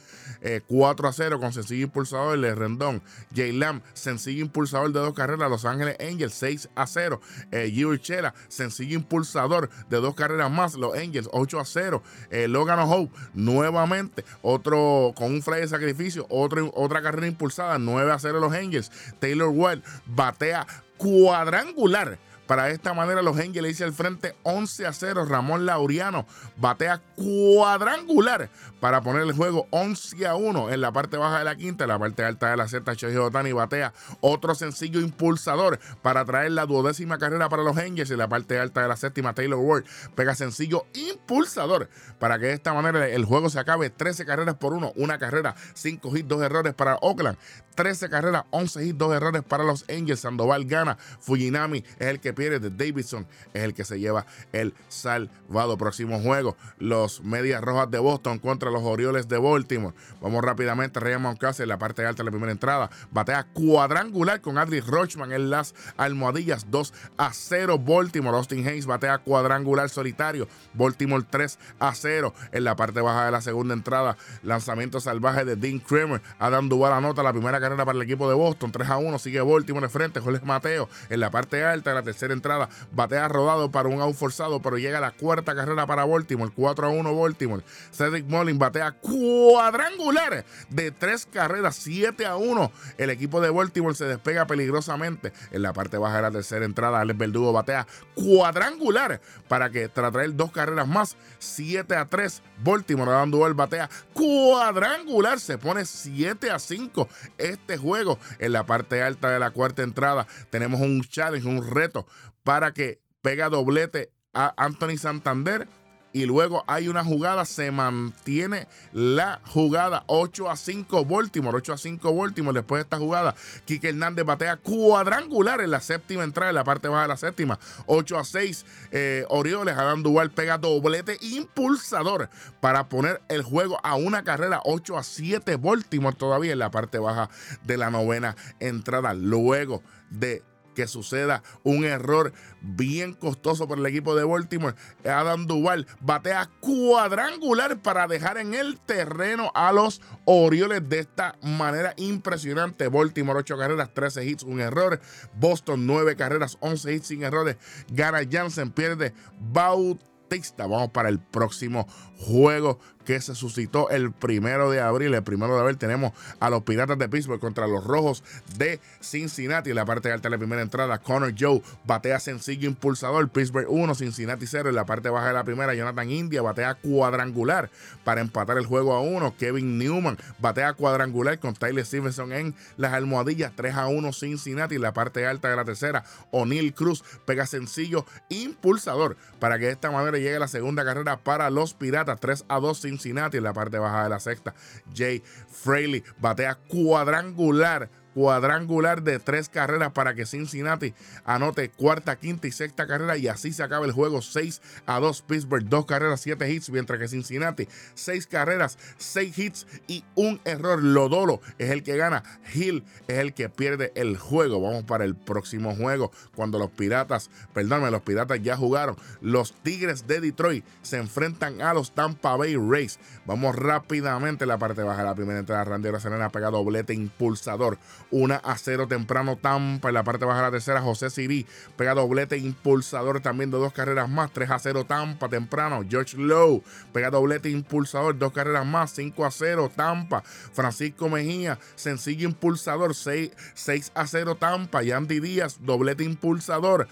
4 0.68 1.06
eh, 1.06 1.10
a 1.10 1.12
0 1.12 1.40
con 1.40 1.52
sencillo 1.52 1.86
impulsador 1.86 2.40
de 2.40 2.54
Rendón. 2.54 3.02
Jay 3.34 3.50
Lamb 3.50 3.82
sencillo 3.92 4.44
impulsador 4.44 4.92
de 4.92 5.00
dos 5.00 5.14
carreras. 5.14 5.50
Los 5.50 5.64
Ángeles 5.64 5.96
Angels 5.98 6.34
6 6.34 6.68
a 6.76 6.86
0. 6.86 7.20
Eh, 7.50 7.84
Urchela 7.84 8.34
sencillo 8.46 8.94
impulsador 8.94 9.68
de 9.90 9.96
dos 9.96 10.14
carreras 10.14 10.50
más. 10.50 10.76
Los 10.76 10.96
Angels 10.96 11.28
8 11.32 11.58
a 11.58 11.64
0. 11.64 12.02
Eh, 12.30 12.46
Logan 12.46 12.78
Hope 12.78 13.12
nuevamente 13.34 14.24
otro 14.42 15.12
con 15.16 15.32
un 15.32 15.42
fly 15.42 15.60
de 15.60 15.66
sacrificio 15.68 15.87
otra 16.28 17.02
carrera 17.02 17.26
impulsada, 17.26 17.78
9 17.78 18.12
a 18.12 18.18
0 18.18 18.40
los 18.40 18.52
Angels. 18.52 18.90
Taylor 19.18 19.48
Ward 19.48 19.82
batea 20.06 20.66
cuadrangular 20.96 22.18
para 22.48 22.70
esta 22.70 22.94
manera, 22.94 23.20
los 23.20 23.38
Angels 23.38 23.68
hice 23.68 23.84
al 23.84 23.92
frente 23.92 24.34
11 24.42 24.86
a 24.86 24.92
0. 24.94 25.26
Ramón 25.26 25.66
Lauriano 25.66 26.26
batea 26.56 27.02
cuadrangular 27.14 28.48
para 28.80 29.02
poner 29.02 29.22
el 29.22 29.32
juego 29.32 29.66
11 29.70 30.26
a 30.26 30.34
1 30.34 30.70
en 30.70 30.80
la 30.80 30.90
parte 30.90 31.18
baja 31.18 31.40
de 31.40 31.44
la 31.44 31.56
quinta. 31.56 31.84
En 31.84 31.88
la 31.88 31.98
parte 31.98 32.24
alta 32.24 32.50
de 32.50 32.56
la 32.56 32.66
sexta, 32.66 32.94
Shohei 32.94 33.18
Otani 33.18 33.52
batea 33.52 33.92
otro 34.22 34.54
sencillo 34.54 34.98
impulsador 35.00 35.78
para 36.00 36.24
traer 36.24 36.52
la 36.52 36.64
duodécima 36.64 37.18
carrera 37.18 37.50
para 37.50 37.62
los 37.62 37.76
Angels. 37.76 38.10
En 38.10 38.18
la 38.18 38.28
parte 38.28 38.58
alta 38.58 38.80
de 38.80 38.88
la 38.88 38.96
séptima, 38.96 39.34
Taylor 39.34 39.58
Ward 39.58 39.84
pega 40.14 40.34
sencillo 40.34 40.86
impulsador 40.94 41.90
para 42.18 42.38
que 42.38 42.46
de 42.46 42.54
esta 42.54 42.72
manera 42.72 43.06
el 43.08 43.26
juego 43.26 43.50
se 43.50 43.58
acabe 43.58 43.90
13 43.90 44.24
carreras 44.24 44.54
por 44.54 44.72
uno. 44.72 44.94
Una 44.96 45.18
carrera, 45.18 45.54
5 45.74 46.16
hits, 46.16 46.26
2 46.26 46.42
errores 46.42 46.72
para 46.72 46.96
Oakland. 47.02 47.36
13 47.74 48.08
carreras, 48.08 48.44
11 48.50 48.86
hits, 48.86 48.98
2 48.98 49.14
errores 49.14 49.42
para 49.42 49.64
los 49.64 49.84
Angels. 49.90 50.20
Sandoval 50.20 50.64
gana. 50.64 50.96
Fujinami 51.20 51.84
es 51.98 52.06
el 52.06 52.20
que 52.20 52.37
pierde 52.38 52.60
de 52.60 52.70
Davidson 52.70 53.26
es 53.52 53.64
el 53.64 53.74
que 53.74 53.84
se 53.84 53.98
lleva 53.98 54.24
el 54.52 54.72
salvado. 54.88 55.76
Próximo 55.76 56.20
juego, 56.20 56.56
los 56.78 57.22
Medias 57.22 57.60
Rojas 57.62 57.90
de 57.90 57.98
Boston 57.98 58.38
contra 58.38 58.70
los 58.70 58.82
Orioles 58.82 59.28
de 59.28 59.38
Baltimore. 59.38 59.94
Vamos 60.22 60.42
rápidamente, 60.42 61.00
Ryan 61.00 61.22
Moncastle 61.22 61.64
en 61.64 61.68
la 61.68 61.78
parte 61.78 62.06
alta 62.06 62.22
de 62.22 62.26
la 62.26 62.30
primera 62.30 62.52
entrada. 62.52 62.90
Batea 63.10 63.44
cuadrangular 63.52 64.40
con 64.40 64.56
Adley 64.56 64.80
Rochman 64.80 65.32
en 65.32 65.50
las 65.50 65.74
almohadillas 65.96 66.70
2 66.70 66.94
a 67.16 67.32
0. 67.32 67.78
Baltimore, 67.78 68.36
Austin 68.36 68.66
Hayes 68.66 68.86
batea 68.86 69.18
cuadrangular 69.18 69.88
solitario. 69.88 70.48
Baltimore 70.74 71.24
3 71.28 71.58
a 71.80 71.94
0 71.94 72.32
en 72.52 72.64
la 72.64 72.76
parte 72.76 73.00
baja 73.00 73.26
de 73.26 73.32
la 73.32 73.40
segunda 73.40 73.74
entrada. 73.74 74.16
Lanzamiento 74.42 75.00
salvaje 75.00 75.44
de 75.44 75.56
Dean 75.56 75.80
Kramer. 75.80 76.22
Adam 76.38 76.68
Duval 76.68 76.92
anota 76.92 77.22
la 77.22 77.32
primera 77.32 77.60
carrera 77.60 77.84
para 77.84 77.96
el 77.96 78.02
equipo 78.02 78.28
de 78.28 78.36
Boston. 78.36 78.70
3 78.70 78.88
a 78.90 78.98
1. 78.98 79.18
Sigue 79.18 79.40
Baltimore 79.40 79.86
de 79.86 79.90
frente. 79.90 80.20
Jorge 80.20 80.44
Mateo 80.44 80.88
en 81.10 81.20
la 81.20 81.30
parte 81.30 81.64
alta 81.64 81.90
de 81.90 81.96
la 81.96 82.02
tercera 82.02 82.27
entrada, 82.32 82.68
batea 82.92 83.28
rodado 83.28 83.70
para 83.70 83.88
un 83.88 84.00
out 84.00 84.14
forzado, 84.14 84.60
pero 84.60 84.78
llega 84.78 85.00
la 85.00 85.12
cuarta 85.12 85.54
carrera 85.54 85.86
para 85.86 86.04
Baltimore, 86.04 86.52
4 86.54 86.86
a 86.86 86.90
1 86.90 87.16
Baltimore. 87.16 87.62
Cedric 87.92 88.26
Mullin 88.26 88.58
batea 88.58 88.92
cuadrangular 88.92 90.44
de 90.70 90.90
tres 90.90 91.26
carreras, 91.26 91.76
7 91.76 92.26
a 92.26 92.36
1. 92.36 92.72
El 92.98 93.10
equipo 93.10 93.40
de 93.40 93.50
Baltimore 93.50 93.94
se 93.94 94.06
despega 94.06 94.46
peligrosamente 94.46 95.32
en 95.50 95.62
la 95.62 95.72
parte 95.72 95.98
baja 95.98 96.16
de 96.16 96.22
la 96.22 96.30
tercera 96.30 96.64
entrada. 96.64 97.00
Alex 97.00 97.18
Verdugo 97.18 97.52
batea 97.52 97.86
cuadrangular 98.14 99.20
para 99.48 99.70
que 99.70 99.88
tras 99.88 100.12
traer 100.12 100.34
dos 100.34 100.52
carreras 100.52 100.88
más, 100.88 101.16
7 101.38 101.96
a 101.96 102.06
3. 102.06 102.42
Baltimore 102.62 103.10
dando 103.10 103.46
el 103.46 103.54
batea 103.54 103.88
cuadrangular, 104.12 105.40
se 105.40 105.58
pone 105.58 105.84
7 105.84 106.50
a 106.50 106.58
5 106.58 107.08
este 107.38 107.76
juego 107.76 108.18
en 108.38 108.52
la 108.52 108.66
parte 108.66 109.02
alta 109.02 109.30
de 109.30 109.38
la 109.38 109.50
cuarta 109.50 109.82
entrada. 109.82 110.26
Tenemos 110.50 110.80
un 110.80 111.02
challenge, 111.02 111.48
un 111.48 111.66
reto 111.68 112.06
para 112.48 112.72
que 112.72 112.98
pega 113.20 113.50
doblete 113.50 114.10
a 114.32 114.54
Anthony 114.56 114.96
Santander 114.96 115.68
y 116.14 116.24
luego 116.24 116.64
hay 116.66 116.88
una 116.88 117.04
jugada, 117.04 117.44
se 117.44 117.70
mantiene 117.70 118.66
la 118.94 119.42
jugada 119.44 120.04
8 120.06 120.48
a 120.48 120.56
5 120.56 121.04
Baltimore, 121.04 121.58
8 121.58 121.74
a 121.74 121.76
5 121.76 122.14
Baltimore 122.16 122.58
después 122.58 122.78
de 122.78 122.82
esta 122.84 122.96
jugada. 122.96 123.34
Quique 123.66 123.90
Hernández 123.90 124.24
batea 124.24 124.56
cuadrangular 124.56 125.60
en 125.60 125.70
la 125.70 125.82
séptima 125.82 126.24
entrada, 126.24 126.48
en 126.48 126.54
la 126.54 126.64
parte 126.64 126.88
baja 126.88 127.02
de 127.02 127.08
la 127.08 127.18
séptima, 127.18 127.58
8 127.84 128.18
a 128.18 128.24
6 128.24 128.64
eh, 128.92 129.26
Orioles, 129.28 129.76
Adam 129.76 130.02
Duval 130.02 130.30
pega 130.30 130.56
doblete 130.56 131.18
impulsador 131.20 132.30
para 132.62 132.88
poner 132.88 133.20
el 133.28 133.42
juego 133.42 133.78
a 133.82 133.96
una 133.96 134.24
carrera 134.24 134.62
8 134.64 134.96
a 134.96 135.02
7 135.02 135.56
Baltimore 135.56 136.16
todavía 136.16 136.52
en 136.52 136.60
la 136.60 136.70
parte 136.70 136.98
baja 136.98 137.28
de 137.64 137.76
la 137.76 137.90
novena 137.90 138.36
entrada. 138.58 139.12
Luego 139.12 139.82
de 140.08 140.42
que 140.78 140.86
suceda 140.86 141.42
un 141.64 141.84
error 141.84 142.32
bien 142.60 143.12
costoso 143.12 143.66
para 143.66 143.80
el 143.80 143.86
equipo 143.88 144.14
de 144.14 144.22
Baltimore. 144.22 144.76
Adam 145.04 145.48
Duval 145.48 145.88
batea 146.00 146.48
cuadrangular 146.60 147.82
para 147.82 148.06
dejar 148.06 148.38
en 148.38 148.54
el 148.54 148.78
terreno 148.78 149.50
a 149.56 149.72
los 149.72 150.00
Orioles 150.24 150.88
de 150.88 151.00
esta 151.00 151.36
manera 151.42 151.94
impresionante. 151.96 152.86
Baltimore 152.86 153.40
8 153.40 153.58
carreras, 153.58 153.92
13 153.92 154.24
hits, 154.24 154.44
un 154.44 154.60
error. 154.60 155.00
Boston 155.34 155.84
9 155.84 156.14
carreras, 156.14 156.56
11 156.60 156.94
hits 156.94 157.08
sin 157.08 157.24
errores. 157.24 157.56
Gana 157.90 158.20
Jansen, 158.30 158.70
pierde 158.70 159.14
Bautista. 159.40 160.68
Vamos 160.68 160.90
para 160.90 161.08
el 161.08 161.18
próximo 161.18 161.88
juego 162.18 162.78
que 163.08 163.22
se 163.22 163.34
suscitó 163.34 163.88
el 163.88 164.12
primero 164.12 164.70
de 164.70 164.82
abril. 164.82 165.14
El 165.14 165.22
primero 165.22 165.54
de 165.54 165.62
abril 165.62 165.78
tenemos 165.78 166.12
a 166.40 166.50
los 166.50 166.62
Piratas 166.64 166.98
de 166.98 167.08
Pittsburgh 167.08 167.40
contra 167.40 167.66
los 167.66 167.82
Rojos 167.82 168.22
de 168.58 168.80
Cincinnati. 169.00 169.70
En 169.70 169.76
la 169.76 169.86
parte 169.86 170.12
alta 170.12 170.28
de 170.28 170.32
la 170.32 170.38
primera 170.38 170.60
entrada, 170.60 170.98
Connor 170.98 171.32
Joe 171.34 171.62
batea 171.86 172.20
sencillo 172.20 172.68
impulsador. 172.68 173.30
Pittsburgh 173.30 173.64
1, 173.66 173.94
Cincinnati 173.94 174.46
0. 174.46 174.68
En 174.68 174.74
la 174.74 174.84
parte 174.84 175.08
baja 175.08 175.28
de 175.28 175.32
la 175.32 175.44
primera, 175.44 175.72
Jonathan 175.72 176.10
India 176.10 176.42
batea 176.42 176.74
cuadrangular 176.74 177.70
para 178.04 178.20
empatar 178.20 178.58
el 178.58 178.66
juego 178.66 178.92
a 178.92 179.00
1. 179.00 179.36
Kevin 179.38 179.78
Newman 179.78 180.18
batea 180.38 180.74
cuadrangular 180.74 181.38
con 181.38 181.54
Tyler 181.54 181.86
Stevenson 181.86 182.34
en 182.34 182.54
las 182.76 182.92
almohadillas 182.92 183.52
3 183.56 183.74
a 183.74 183.86
1 183.86 184.12
Cincinnati. 184.12 184.74
En 184.74 184.82
la 184.82 184.92
parte 184.92 185.26
alta 185.26 185.48
de 185.48 185.56
la 185.56 185.64
tercera, 185.64 186.04
O'Neill 186.30 186.74
Cruz 186.74 187.02
pega 187.24 187.46
sencillo 187.46 188.04
impulsador 188.28 189.16
para 189.40 189.58
que 189.58 189.64
de 189.64 189.72
esta 189.72 189.90
manera 189.90 190.18
llegue 190.18 190.38
la 190.38 190.46
segunda 190.46 190.84
carrera 190.84 191.16
para 191.16 191.48
los 191.48 191.72
Piratas 191.72 192.20
3 192.20 192.44
a 192.48 192.60
2 192.60 192.78
Cincinnati. 192.78 192.97
Cincinnati 192.98 193.36
en 193.36 193.44
la 193.44 193.52
parte 193.52 193.78
baja 193.78 194.04
de 194.04 194.10
la 194.10 194.20
sexta. 194.20 194.54
Jay 194.94 195.22
Fraley 195.50 196.02
batea 196.18 196.56
cuadrangular 196.56 197.88
cuadrangular 198.18 199.04
de 199.04 199.20
tres 199.20 199.48
carreras 199.48 199.92
para 199.92 200.12
que 200.12 200.26
Cincinnati 200.26 200.92
anote 201.24 201.70
cuarta, 201.70 202.16
quinta 202.16 202.48
y 202.48 202.50
sexta 202.50 202.88
carrera 202.88 203.16
y 203.16 203.28
así 203.28 203.52
se 203.52 203.62
acaba 203.62 203.86
el 203.86 203.92
juego 203.92 204.22
6 204.22 204.60
a 204.86 204.98
2 204.98 205.22
Pittsburgh, 205.22 205.68
dos 205.68 205.86
carreras, 205.86 206.20
siete 206.20 206.52
hits, 206.52 206.68
mientras 206.70 206.98
que 206.98 207.06
Cincinnati 207.06 207.68
seis 207.94 208.26
carreras, 208.26 208.76
seis 208.96 209.38
hits 209.38 209.68
y 209.86 210.02
un 210.16 210.40
error. 210.44 210.82
Lodolo 210.82 211.40
es 211.58 211.70
el 211.70 211.84
que 211.84 211.96
gana, 211.96 212.24
Hill 212.52 212.84
es 213.06 213.18
el 213.18 213.34
que 213.34 213.48
pierde 213.48 213.92
el 213.94 214.16
juego. 214.16 214.60
Vamos 214.60 214.82
para 214.82 215.04
el 215.04 215.14
próximo 215.14 215.76
juego 215.76 216.10
cuando 216.34 216.58
los 216.58 216.70
Piratas, 216.70 217.30
perdóname, 217.52 217.92
los 217.92 218.02
Piratas 218.02 218.42
ya 218.42 218.56
jugaron. 218.56 218.96
Los 219.20 219.52
Tigres 219.62 220.08
de 220.08 220.20
Detroit 220.20 220.64
se 220.82 220.96
enfrentan 220.96 221.62
a 221.62 221.72
los 221.72 221.92
Tampa 221.92 222.34
Bay 222.34 222.56
Rays. 222.56 222.98
Vamos 223.26 223.54
rápidamente 223.54 224.44
la 224.44 224.58
parte 224.58 224.82
baja 224.82 225.02
de 225.02 225.08
la 225.08 225.14
primera 225.14 225.38
entrada. 225.38 225.62
Randy 225.62 225.90
Rosanena 225.90 226.30
pega 226.30 226.50
doblete 226.50 226.94
impulsador. 226.94 227.78
1 228.10 228.40
a 228.42 228.56
0 228.56 228.88
temprano 228.88 229.36
Tampa. 229.36 229.88
En 229.88 229.94
la 229.94 230.04
parte 230.04 230.24
baja 230.24 230.38
de 230.38 230.46
la 230.46 230.50
tercera, 230.50 230.80
José 230.80 231.10
Siri 231.10 231.46
pega 231.76 231.94
doblete 231.94 232.38
impulsador 232.38 233.20
también 233.20 233.50
de 233.50 233.58
dos 233.58 233.72
carreras 233.72 234.08
más. 234.08 234.32
3 234.32 234.50
a 234.50 234.58
0 234.58 234.84
Tampa 234.84 235.28
temprano. 235.28 235.84
George 235.88 236.16
Lowe 236.16 236.62
pega 236.92 237.10
doblete 237.10 237.50
impulsador, 237.50 238.18
dos 238.18 238.32
carreras 238.32 238.66
más. 238.66 238.90
5 238.92 239.24
a 239.24 239.30
0 239.30 239.70
Tampa. 239.74 240.22
Francisco 240.22 241.08
Mejía, 241.08 241.58
sencillo 241.74 242.28
impulsador. 242.28 242.94
6, 242.94 243.30
6 243.54 243.92
a 243.94 244.06
0 244.06 244.36
Tampa. 244.36 244.82
Yandy 244.82 245.20
Díaz, 245.20 245.58
doblete 245.60 246.04
impulsador 246.04 246.88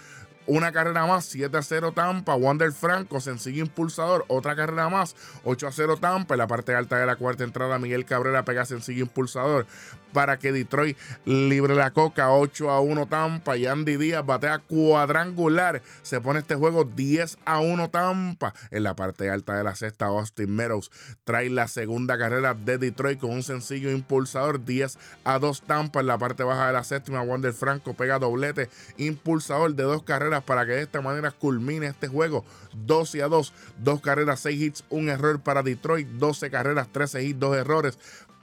una 0.46 0.72
carrera 0.72 1.06
más, 1.06 1.24
7 1.26 1.56
a 1.56 1.62
0 1.62 1.92
Tampa, 1.92 2.34
Wander 2.34 2.72
Franco, 2.72 3.20
sencillo 3.20 3.62
impulsador, 3.62 4.24
otra 4.28 4.56
carrera 4.56 4.88
más, 4.88 5.16
8 5.44 5.66
a 5.66 5.72
0 5.72 5.96
Tampa, 6.00 6.34
en 6.34 6.38
la 6.38 6.46
parte 6.46 6.74
alta 6.74 6.98
de 6.98 7.06
la 7.06 7.16
cuarta 7.16 7.44
entrada 7.44 7.78
Miguel 7.78 8.04
Cabrera 8.04 8.44
pega 8.44 8.64
sencillo 8.64 9.02
impulsador 9.02 9.66
para 10.12 10.38
que 10.38 10.52
Detroit 10.52 10.96
libre 11.24 11.74
la 11.74 11.90
coca, 11.90 12.30
8 12.30 12.70
a 12.70 12.80
1 12.80 13.06
Tampa, 13.06 13.56
y 13.56 13.66
Andy 13.66 13.96
Díaz 13.96 14.24
batea 14.24 14.60
cuadrangular, 14.60 15.82
se 16.02 16.20
pone 16.20 16.38
este 16.38 16.54
juego 16.54 16.84
10 16.84 17.38
a 17.44 17.60
1 17.60 17.90
Tampa, 17.90 18.54
en 18.70 18.82
la 18.82 18.94
parte 18.94 19.28
alta 19.28 19.56
de 19.56 19.64
la 19.64 19.74
sexta 19.74 20.06
Austin 20.06 20.54
Meadows 20.54 20.90
trae 21.24 21.50
la 21.50 21.68
segunda 21.68 22.16
carrera 22.18 22.54
de 22.54 22.78
Detroit 22.78 23.18
con 23.18 23.30
un 23.30 23.42
sencillo 23.42 23.90
impulsador, 23.90 24.64
10 24.64 24.98
a 25.24 25.38
2 25.38 25.62
Tampa, 25.62 26.00
en 26.00 26.06
la 26.06 26.18
parte 26.18 26.44
baja 26.44 26.68
de 26.68 26.72
la 26.72 26.84
séptima 26.84 27.22
Wander 27.22 27.52
Franco 27.52 27.94
pega 27.94 28.18
doblete 28.18 28.70
impulsador 28.96 29.74
de 29.74 29.82
dos 29.82 30.02
carreras 30.02 30.35
para 30.44 30.66
que 30.66 30.72
de 30.72 30.82
esta 30.82 31.00
manera 31.00 31.30
culmine 31.30 31.86
este 31.86 32.08
juego 32.08 32.44
12 32.74 33.22
a 33.22 33.28
2. 33.28 33.52
Dos 33.78 34.00
carreras, 34.00 34.40
6 34.40 34.60
hits, 34.60 34.84
un 34.90 35.08
error 35.08 35.40
para 35.40 35.62
Detroit. 35.62 36.08
12 36.08 36.50
carreras, 36.50 36.88
13 36.92 37.24
hits, 37.24 37.38
dos 37.38 37.56
errores 37.56 37.98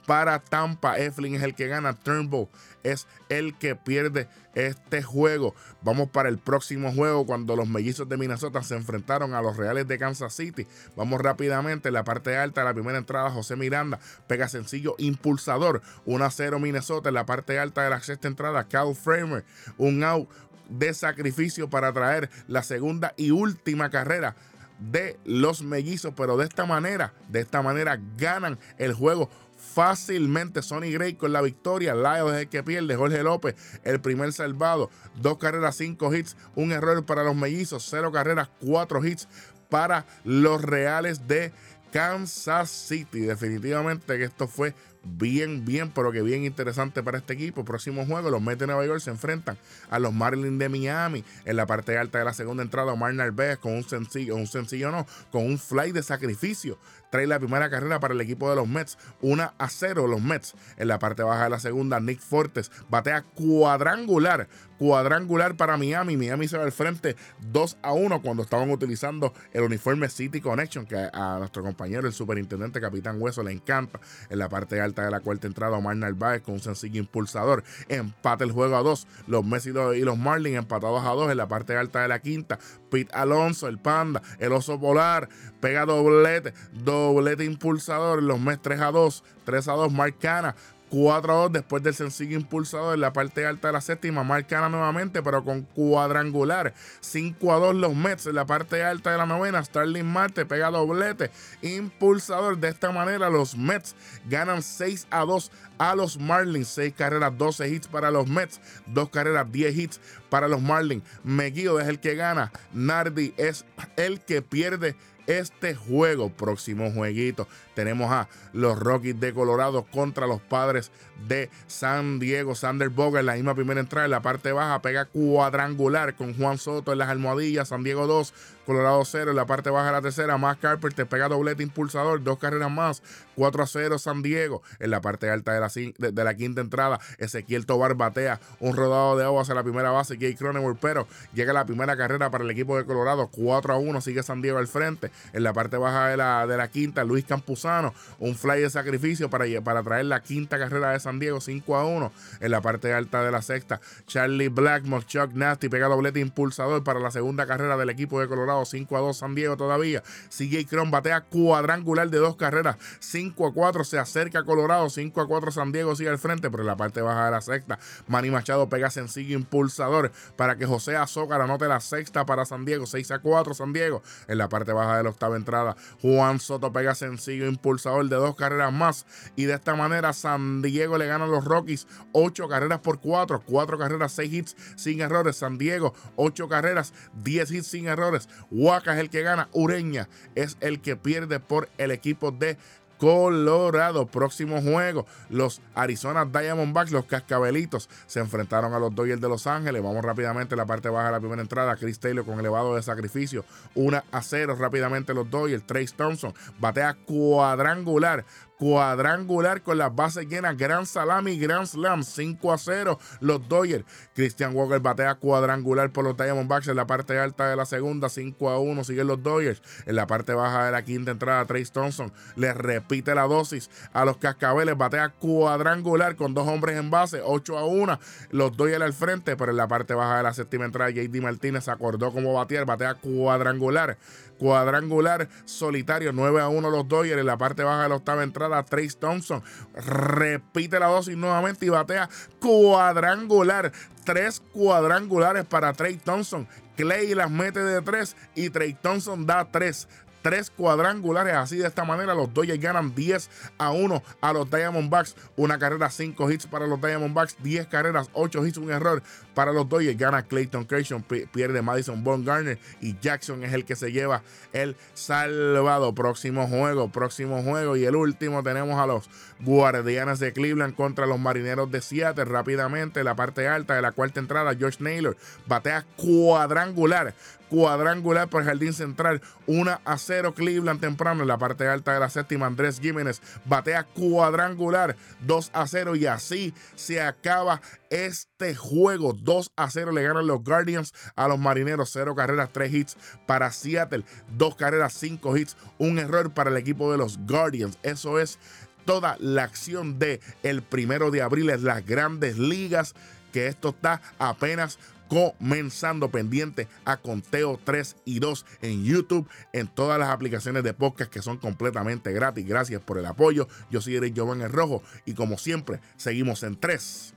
para 0.06 0.38
Tampa. 0.38 0.98
Eflin 0.98 1.34
es 1.34 1.42
el 1.42 1.54
que 1.54 1.68
gana. 1.68 1.94
Turnbull 1.94 2.48
es 2.82 3.06
el 3.28 3.56
que 3.56 3.74
pierde 3.76 4.28
este 4.54 5.02
juego. 5.02 5.54
Vamos 5.82 6.10
para 6.10 6.28
el 6.28 6.38
próximo 6.38 6.92
juego 6.92 7.26
cuando 7.26 7.56
los 7.56 7.68
mellizos 7.68 8.08
de 8.08 8.16
Minnesota 8.16 8.62
se 8.62 8.76
enfrentaron 8.76 9.34
a 9.34 9.42
los 9.42 9.56
Reales 9.56 9.88
de 9.88 9.98
Kansas 9.98 10.34
City. 10.34 10.66
Vamos 10.96 11.20
rápidamente 11.20 11.88
en 11.88 11.94
la 11.94 12.04
parte 12.04 12.36
alta 12.36 12.64
la 12.64 12.74
primera 12.74 12.98
entrada. 12.98 13.30
José 13.30 13.56
Miranda 13.56 13.98
pega 14.26 14.48
sencillo 14.48 14.94
impulsador. 14.98 15.82
1 16.04 16.24
a 16.24 16.30
0 16.30 16.58
Minnesota 16.58 17.08
en 17.08 17.14
la 17.14 17.26
parte 17.26 17.58
alta 17.58 17.82
de 17.82 17.90
la 17.90 18.00
sexta 18.00 18.28
entrada. 18.28 18.68
Cal 18.68 18.94
Framer, 18.94 19.44
un 19.78 20.04
out 20.04 20.28
de 20.68 20.94
sacrificio 20.94 21.68
para 21.70 21.92
traer 21.92 22.30
la 22.46 22.62
segunda 22.62 23.14
y 23.16 23.30
última 23.30 23.90
carrera 23.90 24.36
de 24.78 25.18
los 25.24 25.62
mellizos, 25.62 26.14
pero 26.16 26.36
de 26.36 26.44
esta 26.44 26.66
manera, 26.66 27.14
de 27.28 27.40
esta 27.40 27.62
manera 27.62 28.00
ganan 28.16 28.58
el 28.78 28.92
juego 28.92 29.30
fácilmente. 29.56 30.62
Sonny 30.62 30.92
Gray 30.92 31.14
con 31.14 31.32
la 31.32 31.40
victoria. 31.40 31.94
Lyle 31.94 32.34
es 32.34 32.42
el 32.42 32.48
que 32.48 32.62
pierde. 32.62 32.96
Jorge 32.96 33.22
López, 33.22 33.54
el 33.82 34.00
primer 34.00 34.32
salvado. 34.32 34.90
Dos 35.20 35.38
carreras, 35.38 35.76
cinco 35.76 36.14
hits. 36.14 36.36
Un 36.54 36.72
error 36.72 37.04
para 37.04 37.24
los 37.24 37.34
mellizos. 37.34 37.86
Cero 37.88 38.12
carreras, 38.12 38.48
cuatro 38.60 39.04
hits 39.04 39.28
para 39.70 40.06
los 40.24 40.62
Reales 40.62 41.26
de 41.26 41.52
Kansas 41.92 42.70
City. 42.70 43.20
Definitivamente 43.20 44.18
que 44.18 44.24
esto 44.24 44.46
fue 44.46 44.74
bien, 45.04 45.64
bien, 45.64 45.90
pero 45.90 46.12
que 46.12 46.22
bien 46.22 46.44
interesante 46.44 47.02
para 47.02 47.18
este 47.18 47.34
equipo. 47.34 47.64
Próximo 47.64 48.04
juego, 48.06 48.30
los 48.30 48.42
Mets 48.42 48.58
de 48.58 48.66
Nueva 48.66 48.86
York 48.86 49.00
se 49.00 49.10
enfrentan 49.10 49.58
a 49.90 49.98
los 49.98 50.12
Marlins 50.12 50.58
de 50.58 50.68
Miami 50.68 51.24
en 51.44 51.56
la 51.56 51.66
parte 51.66 51.96
alta 51.98 52.18
de 52.18 52.24
la 52.24 52.34
segunda 52.34 52.62
entrada. 52.62 52.92
Omar 52.92 53.14
Narváez 53.14 53.58
con 53.58 53.74
un 53.74 53.84
sencillo, 53.84 54.36
un 54.36 54.46
sencillo 54.46 54.90
no, 54.90 55.06
con 55.30 55.44
un 55.44 55.58
fly 55.58 55.92
de 55.92 56.02
sacrificio. 56.02 56.78
Trae 57.10 57.26
la 57.26 57.38
primera 57.38 57.70
carrera 57.70 58.00
para 58.00 58.14
el 58.14 58.20
equipo 58.20 58.50
de 58.50 58.56
los 58.56 58.66
Mets, 58.66 58.98
1 59.20 59.52
a 59.56 59.68
0 59.68 60.06
los 60.08 60.20
Mets. 60.20 60.54
En 60.76 60.88
la 60.88 60.98
parte 60.98 61.22
baja 61.22 61.44
de 61.44 61.50
la 61.50 61.60
segunda, 61.60 62.00
Nick 62.00 62.20
Fortes 62.20 62.72
batea 62.88 63.22
cuadrangular 63.22 64.48
cuadrangular 64.78 65.56
para 65.56 65.76
Miami. 65.76 66.16
Miami 66.16 66.48
se 66.48 66.58
va 66.58 66.64
al 66.64 66.72
frente 66.72 67.16
2 67.52 67.78
a 67.82 67.92
1 67.92 68.22
cuando 68.22 68.42
estaban 68.42 68.70
utilizando 68.70 69.32
el 69.52 69.62
uniforme 69.62 70.08
City 70.08 70.40
Connection, 70.40 70.86
que 70.86 70.96
a 71.12 71.36
nuestro 71.38 71.62
compañero, 71.62 72.06
el 72.06 72.12
superintendente 72.12 72.80
Capitán 72.80 73.20
Hueso, 73.20 73.42
le 73.42 73.52
encanta. 73.52 74.00
En 74.30 74.38
la 74.38 74.48
parte 74.48 74.80
alta 74.80 75.04
de 75.04 75.10
la 75.10 75.20
cuarta 75.20 75.46
entrada, 75.46 75.76
Omar 75.76 75.96
Narváez 75.96 76.42
con 76.42 76.54
un 76.54 76.60
sencillo 76.60 77.00
impulsador. 77.00 77.64
Empate 77.88 78.44
el 78.44 78.52
juego 78.52 78.76
a 78.76 78.82
2. 78.82 79.06
Los 79.26 79.44
Messi 79.44 79.70
y 79.70 80.00
los 80.00 80.18
Marlins 80.18 80.58
empatados 80.58 81.04
a 81.04 81.10
2 81.10 81.30
en 81.30 81.36
la 81.36 81.48
parte 81.48 81.76
alta 81.76 82.02
de 82.02 82.08
la 82.08 82.20
quinta. 82.20 82.58
Pete 82.90 83.12
Alonso, 83.14 83.66
el 83.68 83.78
Panda, 83.78 84.22
el 84.38 84.52
Oso 84.52 84.78
Polar, 84.78 85.28
pega 85.60 85.84
doblete, 85.84 86.54
doblete 86.72 87.44
impulsador. 87.44 88.22
Los 88.22 88.40
Mets 88.40 88.62
3 88.62 88.80
a 88.80 88.90
2, 88.90 89.24
3 89.44 89.68
a 89.68 89.72
2, 89.72 89.92
Marcana 89.92 90.54
4 90.94 91.32
a 91.32 91.36
2 91.42 91.52
después 91.52 91.82
del 91.82 91.92
sencillo 91.92 92.36
impulsado 92.36 92.94
en 92.94 93.00
la 93.00 93.12
parte 93.12 93.44
alta 93.44 93.66
de 93.66 93.72
la 93.72 93.80
séptima. 93.80 94.22
Marcana 94.22 94.68
nuevamente, 94.68 95.24
pero 95.24 95.44
con 95.44 95.62
cuadrangular. 95.62 96.72
5 97.00 97.52
a 97.52 97.56
2 97.56 97.74
los 97.74 97.96
Mets 97.96 98.26
en 98.26 98.36
la 98.36 98.46
parte 98.46 98.84
alta 98.84 99.10
de 99.10 99.18
la 99.18 99.26
novena. 99.26 99.64
Starling 99.64 100.06
Marte 100.06 100.46
pega 100.46 100.70
doblete. 100.70 101.32
Impulsador. 101.62 102.58
De 102.58 102.68
esta 102.68 102.92
manera, 102.92 103.28
los 103.28 103.56
Mets 103.56 103.96
ganan 104.28 104.62
6 104.62 105.08
a 105.10 105.24
2 105.24 105.50
a 105.78 105.96
los 105.96 106.16
Marlins. 106.16 106.68
6 106.68 106.94
carreras, 106.96 107.36
12 107.36 107.68
hits 107.68 107.88
para 107.88 108.12
los 108.12 108.28
Mets. 108.28 108.60
2 108.86 109.08
carreras, 109.10 109.50
10 109.50 109.76
hits 109.76 110.00
para 110.34 110.48
los 110.48 110.60
Marlins. 110.60 111.04
Meguido 111.22 111.78
es 111.78 111.86
el 111.86 112.00
que 112.00 112.16
gana. 112.16 112.50
Nardi 112.72 113.34
es 113.36 113.64
el 113.96 114.18
que 114.18 114.42
pierde 114.42 114.96
este 115.28 115.76
juego. 115.76 116.28
Próximo 116.30 116.90
jueguito. 116.90 117.46
Tenemos 117.74 118.10
a 118.10 118.28
los 118.52 118.78
Rockies 118.78 119.18
de 119.18 119.32
Colorado 119.32 119.84
contra 119.84 120.26
los 120.26 120.40
padres 120.40 120.90
de 121.28 121.50
San 121.66 122.18
Diego. 122.18 122.54
Sander 122.54 122.88
Boga 122.88 123.20
en 123.20 123.26
la 123.26 123.34
misma 123.34 123.54
primera 123.54 123.80
entrada. 123.80 124.04
En 124.04 124.10
la 124.12 124.22
parte 124.22 124.52
baja 124.52 124.80
pega 124.82 125.06
cuadrangular 125.06 126.14
con 126.14 126.34
Juan 126.34 126.58
Soto 126.58 126.92
en 126.92 126.98
las 126.98 127.08
almohadillas. 127.08 127.68
San 127.68 127.82
Diego 127.82 128.06
2, 128.06 128.32
Colorado 128.66 129.04
0. 129.04 129.30
En 129.30 129.36
la 129.36 129.46
parte 129.46 129.70
baja 129.70 129.86
de 129.86 129.92
la 129.92 130.02
tercera, 130.02 130.38
más 130.38 130.56
Carpenter 130.58 131.06
pega 131.06 131.28
doblete 131.28 131.62
impulsador. 131.62 132.22
Dos 132.22 132.38
carreras 132.38 132.70
más. 132.70 133.02
4 133.36 133.62
a 133.62 133.66
0 133.66 133.98
San 133.98 134.22
Diego. 134.22 134.62
En 134.78 134.90
la 134.90 135.00
parte 135.00 135.30
alta 135.30 135.52
de 135.52 135.60
la, 135.60 135.70
de, 136.10 136.24
la 136.24 136.34
quinta 136.34 136.60
entrada, 136.60 137.00
Ezequiel 137.18 137.66
Tobar 137.66 137.94
batea 137.94 138.40
un 138.60 138.76
rodado 138.76 139.16
de 139.16 139.24
agua 139.24 139.42
hacia 139.42 139.54
la 139.54 139.64
primera 139.64 139.90
base. 139.90 140.18
Jay 140.24 140.34
Cronenworth, 140.34 140.78
pero 140.80 141.06
llega 141.34 141.52
la 141.52 141.66
primera 141.66 141.96
carrera 141.96 142.30
para 142.30 142.44
el 142.44 142.50
equipo 142.50 142.76
de 142.76 142.84
Colorado. 142.84 143.28
4 143.28 143.74
a 143.74 143.76
1. 143.76 144.00
Sigue 144.00 144.22
San 144.22 144.40
Diego 144.40 144.58
al 144.58 144.68
frente. 144.68 145.10
En 145.32 145.42
la 145.42 145.52
parte 145.52 145.76
baja 145.76 146.08
de 146.08 146.16
la, 146.16 146.46
de 146.46 146.56
la 146.56 146.68
quinta, 146.68 147.04
Luis 147.04 147.24
Campuzano. 147.24 147.92
Un 148.18 148.34
fly 148.34 148.60
de 148.60 148.70
sacrificio 148.70 149.28
para, 149.30 149.44
para 149.62 149.82
traer 149.82 150.06
la 150.06 150.20
quinta 150.20 150.58
carrera 150.58 150.92
de 150.92 151.00
San 151.00 151.18
Diego. 151.18 151.40
5 151.40 151.76
a 151.76 151.84
1. 151.84 152.12
En 152.40 152.50
la 152.50 152.60
parte 152.60 152.92
alta 152.92 153.22
de 153.22 153.30
la 153.30 153.42
sexta, 153.42 153.80
Charlie 154.06 154.48
Blackmore, 154.48 155.04
Chuck 155.04 155.32
Nasty 155.32 155.68
pega 155.68 155.88
doblete 155.88 156.20
impulsador 156.20 156.82
para 156.84 157.00
la 157.00 157.10
segunda 157.10 157.46
carrera 157.46 157.76
del 157.76 157.90
equipo 157.90 158.20
de 158.20 158.28
Colorado. 158.28 158.64
5 158.64 158.96
a 158.96 159.00
2 159.00 159.16
San 159.16 159.34
Diego 159.34 159.56
todavía. 159.56 160.02
CJ 160.30 160.66
Cron 160.68 160.90
batea 160.90 161.20
cuadrangular 161.22 162.08
de 162.08 162.18
dos 162.18 162.36
carreras. 162.36 162.76
5 163.00 163.46
a 163.46 163.52
4 163.52 163.84
se 163.84 163.98
acerca 163.98 164.44
Colorado. 164.44 164.88
5 164.88 165.20
a 165.20 165.26
4 165.26 165.52
San 165.52 165.72
Diego 165.72 165.94
sigue 165.96 166.10
al 166.10 166.18
frente, 166.18 166.50
pero 166.50 166.62
en 166.62 166.68
la 166.68 166.76
parte 166.76 167.02
baja 167.02 167.26
de 167.26 167.30
la 167.30 167.40
sexta, 167.40 167.78
Manny 168.06 168.30
Machado 168.30 168.68
pega 168.68 168.90
sencillo 168.90 169.36
impulsador 169.36 170.12
para 170.36 170.56
que 170.56 170.66
José 170.66 170.96
Azócar 170.96 171.40
anote 171.40 171.66
la 171.66 171.80
sexta 171.80 172.26
para 172.26 172.44
San 172.44 172.64
Diego. 172.64 172.86
6 172.86 173.10
a 173.10 173.18
4 173.20 173.54
San 173.54 173.72
Diego. 173.72 174.02
En 174.28 174.38
la 174.38 174.48
parte 174.48 174.72
baja 174.72 174.96
de 174.96 175.04
la 175.04 175.10
octava 175.10 175.36
entrada, 175.36 175.76
Juan 176.02 176.40
Soto 176.40 176.72
pega 176.72 176.94
sencillo 176.94 177.46
impulsador 177.46 178.08
de 178.08 178.16
dos 178.16 178.34
carreras 178.36 178.72
más. 178.72 179.06
Y 179.36 179.44
de 179.44 179.54
esta 179.54 179.74
manera 179.74 180.12
San 180.12 180.62
Diego 180.62 180.98
le 180.98 181.06
gana 181.06 181.24
a 181.24 181.28
los 181.28 181.44
Rockies 181.44 181.86
8 182.12 182.48
carreras 182.48 182.80
por 182.80 183.00
4. 183.00 183.42
4 183.44 183.78
carreras, 183.78 184.12
6 184.12 184.32
hits 184.32 184.56
sin 184.76 185.00
errores. 185.00 185.36
San 185.36 185.58
Diego 185.58 185.94
8 186.16 186.48
carreras, 186.48 186.92
10 187.22 187.50
hits 187.50 187.66
sin 187.66 187.86
errores. 187.86 188.28
Huaca 188.50 188.94
es 188.94 189.00
el 189.00 189.10
que 189.10 189.22
gana. 189.22 189.48
Ureña 189.52 190.08
es 190.34 190.56
el 190.60 190.80
que 190.80 190.96
pierde 190.96 191.40
por 191.40 191.68
el 191.78 191.90
equipo 191.90 192.30
de 192.30 192.56
Colorado. 193.04 194.06
Próximo 194.06 194.62
juego, 194.62 195.04
los 195.28 195.60
Arizona 195.74 196.24
Diamondbacks, 196.24 196.90
los 196.90 197.04
Cascabelitos, 197.04 197.90
se 198.06 198.20
enfrentaron 198.20 198.72
a 198.72 198.78
los 198.78 198.94
Dodgers 198.94 199.20
de 199.20 199.28
Los 199.28 199.46
Ángeles. 199.46 199.82
Vamos 199.82 200.02
rápidamente 200.02 200.54
a 200.54 200.56
la 200.56 200.64
parte 200.64 200.88
baja 200.88 201.08
de 201.08 201.12
la 201.12 201.20
primera 201.20 201.42
entrada. 201.42 201.76
Chris 201.76 202.00
Taylor 202.00 202.24
con 202.24 202.40
elevado 202.40 202.74
de 202.76 202.82
sacrificio. 202.82 203.44
1 203.74 204.02
a 204.10 204.22
0 204.22 204.56
rápidamente 204.58 205.12
los 205.12 205.28
Dodgers. 205.28 205.66
Trace 205.66 205.94
Thompson 205.94 206.32
batea 206.58 206.94
cuadrangular 206.94 208.24
cuadrangular 208.58 209.62
con 209.62 209.78
las 209.78 209.94
bases 209.94 210.28
llenas. 210.28 210.56
Gran 210.56 210.86
salami, 210.86 211.38
gran 211.38 211.66
slam. 211.66 212.02
5 212.02 212.52
a 212.52 212.58
0. 212.58 212.98
Los 213.20 213.48
Dodgers. 213.48 213.84
Christian 214.14 214.54
Walker 214.54 214.80
batea 214.80 215.14
cuadrangular 215.16 215.90
por 215.90 216.04
los 216.04 216.16
Diamondbacks 216.16 216.68
en 216.68 216.76
la 216.76 216.86
parte 216.86 217.18
alta 217.18 217.48
de 217.48 217.56
la 217.56 217.66
segunda. 217.66 218.08
5 218.08 218.50
a 218.50 218.58
1. 218.58 218.84
Siguen 218.84 219.06
los 219.06 219.22
Dodgers. 219.22 219.62
En 219.86 219.96
la 219.96 220.06
parte 220.06 220.34
baja 220.34 220.66
de 220.66 220.72
la 220.72 220.84
quinta 220.84 221.10
entrada, 221.10 221.44
Trace 221.44 221.72
Thompson 221.72 222.12
le 222.36 222.52
repite 222.52 223.14
la 223.14 223.22
dosis 223.22 223.70
a 223.92 224.04
los 224.04 224.16
Cascabeles. 224.18 224.76
Batea 224.76 225.10
cuadrangular 225.10 226.16
con 226.16 226.34
dos 226.34 226.46
hombres 226.48 226.78
en 226.78 226.90
base. 226.90 227.20
8 227.24 227.58
a 227.58 227.64
1. 227.64 227.98
Los 228.30 228.56
Dodgers 228.56 228.82
al 228.82 228.92
frente. 228.92 229.36
Pero 229.36 229.50
en 229.50 229.56
la 229.56 229.68
parte 229.68 229.94
baja 229.94 230.18
de 230.18 230.22
la 230.22 230.34
séptima 230.34 230.64
entrada, 230.64 230.90
JD 230.90 231.20
Martínez 231.20 231.68
acordó 231.68 232.12
como 232.12 232.34
batear. 232.34 232.64
Batea 232.64 232.94
cuadrangular 232.94 233.98
cuadrangular 234.38 235.28
solitario, 235.44 236.12
9 236.12 236.40
a 236.40 236.48
1 236.48 236.70
los 236.70 236.88
Dodgers 236.88 237.20
en 237.20 237.26
la 237.26 237.38
parte 237.38 237.62
baja 237.62 237.84
de 237.84 237.88
la 237.88 237.96
octava 237.96 238.22
entrada, 238.22 238.43
Trace 238.64 238.96
Thompson. 238.98 239.42
Repite 239.74 240.78
la 240.78 240.86
dosis 240.86 241.16
nuevamente 241.16 241.66
y 241.66 241.68
batea 241.68 242.08
cuadrangular, 242.40 243.72
tres 244.04 244.40
cuadrangulares 244.52 245.44
para 245.44 245.72
Trace 245.72 246.00
Thompson, 246.04 246.46
Clay 246.76 247.14
las 247.14 247.30
mete 247.30 247.60
de 247.60 247.82
tres 247.82 248.16
y 248.34 248.50
Trey 248.50 248.74
Thompson 248.74 249.26
da 249.26 249.44
tres 249.44 249.88
tres 250.24 250.50
cuadrangulares. 250.50 251.34
Así 251.34 251.58
de 251.58 251.68
esta 251.68 251.84
manera, 251.84 252.14
los 252.14 252.32
Dodgers 252.32 252.58
ganan 252.58 252.94
10 252.94 253.28
a 253.58 253.72
1 253.72 254.02
a 254.22 254.32
los 254.32 254.50
Diamondbacks. 254.50 255.16
Una 255.36 255.58
carrera, 255.58 255.90
5 255.90 256.30
hits 256.30 256.46
para 256.46 256.66
los 256.66 256.80
Diamondbacks, 256.80 257.36
10 257.42 257.66
carreras, 257.66 258.08
8 258.14 258.46
hits, 258.46 258.56
un 258.56 258.70
error 258.70 259.02
para 259.34 259.52
los 259.52 259.68
Dodgers. 259.68 259.98
Gana 259.98 260.22
Clayton 260.22 260.64
Kershaw, 260.64 261.02
pierde 261.02 261.60
Madison 261.60 262.02
Garner 262.24 262.58
y 262.80 262.96
Jackson 262.98 263.44
es 263.44 263.52
el 263.52 263.66
que 263.66 263.76
se 263.76 263.92
lleva 263.92 264.22
el 264.54 264.76
salvado. 264.94 265.94
Próximo 265.94 266.48
juego, 266.48 266.88
próximo 266.88 267.42
juego. 267.42 267.76
Y 267.76 267.84
el 267.84 267.94
último 267.94 268.42
tenemos 268.42 268.80
a 268.80 268.86
los 268.86 269.10
Guardianes 269.40 270.20
de 270.20 270.32
Cleveland 270.32 270.74
contra 270.74 271.04
los 271.04 271.18
Marineros 271.18 271.70
de 271.70 271.82
Seattle. 271.82 272.24
Rápidamente, 272.24 273.04
la 273.04 273.14
parte 273.14 273.46
alta 273.46 273.74
de 273.74 273.82
la 273.82 273.92
cuarta 273.92 274.20
entrada, 274.20 274.54
George 274.54 274.82
Naylor 274.82 275.18
batea 275.46 275.84
cuadrangular 275.96 277.12
cuadrangular 277.48 278.28
por 278.28 278.42
el 278.42 278.48
Jardín 278.48 278.72
Central. 278.72 279.22
1 279.46 279.80
a 279.84 279.98
0 279.98 280.34
Cleveland 280.34 280.80
temprano 280.80 281.22
en 281.22 281.28
la 281.28 281.38
parte 281.38 281.66
alta 281.66 281.94
de 281.94 282.00
la 282.00 282.10
séptima. 282.10 282.46
Andrés 282.46 282.80
Jiménez 282.80 283.20
batea 283.44 283.84
cuadrangular 283.84 284.96
2 285.20 285.50
a 285.52 285.66
0 285.66 285.96
y 285.96 286.06
así 286.06 286.54
se 286.74 287.02
acaba 287.02 287.60
este 287.90 288.54
juego. 288.54 289.12
2 289.12 289.52
a 289.56 289.70
0 289.70 289.92
le 289.92 290.02
ganan 290.02 290.26
los 290.26 290.42
Guardians 290.42 290.92
a 291.16 291.28
los 291.28 291.38
Marineros. 291.38 291.90
0 291.92 292.14
carreras, 292.14 292.50
3 292.52 292.74
hits 292.74 292.96
para 293.26 293.50
Seattle. 293.52 294.04
2 294.36 294.56
carreras, 294.56 294.94
5 294.94 295.36
hits. 295.36 295.56
Un 295.78 295.98
error 295.98 296.32
para 296.32 296.50
el 296.50 296.56
equipo 296.56 296.90
de 296.90 296.98
los 296.98 297.18
Guardians. 297.18 297.78
Eso 297.82 298.18
es 298.18 298.38
toda 298.84 299.16
la 299.18 299.44
acción 299.44 299.98
de 299.98 300.20
el 300.42 300.62
primero 300.62 301.10
de 301.10 301.22
abril 301.22 301.50
en 301.50 301.64
las 301.64 301.84
grandes 301.84 302.38
ligas 302.38 302.94
que 303.32 303.48
esto 303.48 303.70
está 303.70 304.00
apenas 304.18 304.78
comenzando 305.14 306.10
pendiente 306.10 306.66
a 306.84 306.96
Conteo 306.96 307.60
3 307.62 307.98
y 308.04 308.18
2 308.18 308.44
en 308.62 308.82
YouTube, 308.82 309.28
en 309.52 309.68
todas 309.68 309.96
las 309.96 310.08
aplicaciones 310.08 310.64
de 310.64 310.74
podcast 310.74 311.08
que 311.08 311.22
son 311.22 311.38
completamente 311.38 312.12
gratis. 312.12 312.44
Gracias 312.44 312.82
por 312.82 312.98
el 312.98 313.06
apoyo. 313.06 313.46
Yo 313.70 313.80
soy 313.80 313.94
Eric 313.94 314.12
Giovanni 314.12 314.46
Rojo 314.46 314.82
y 315.04 315.14
como 315.14 315.38
siempre, 315.38 315.78
seguimos 315.96 316.42
en 316.42 316.58
3 316.58 317.14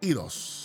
y 0.00 0.14
2. 0.14 0.61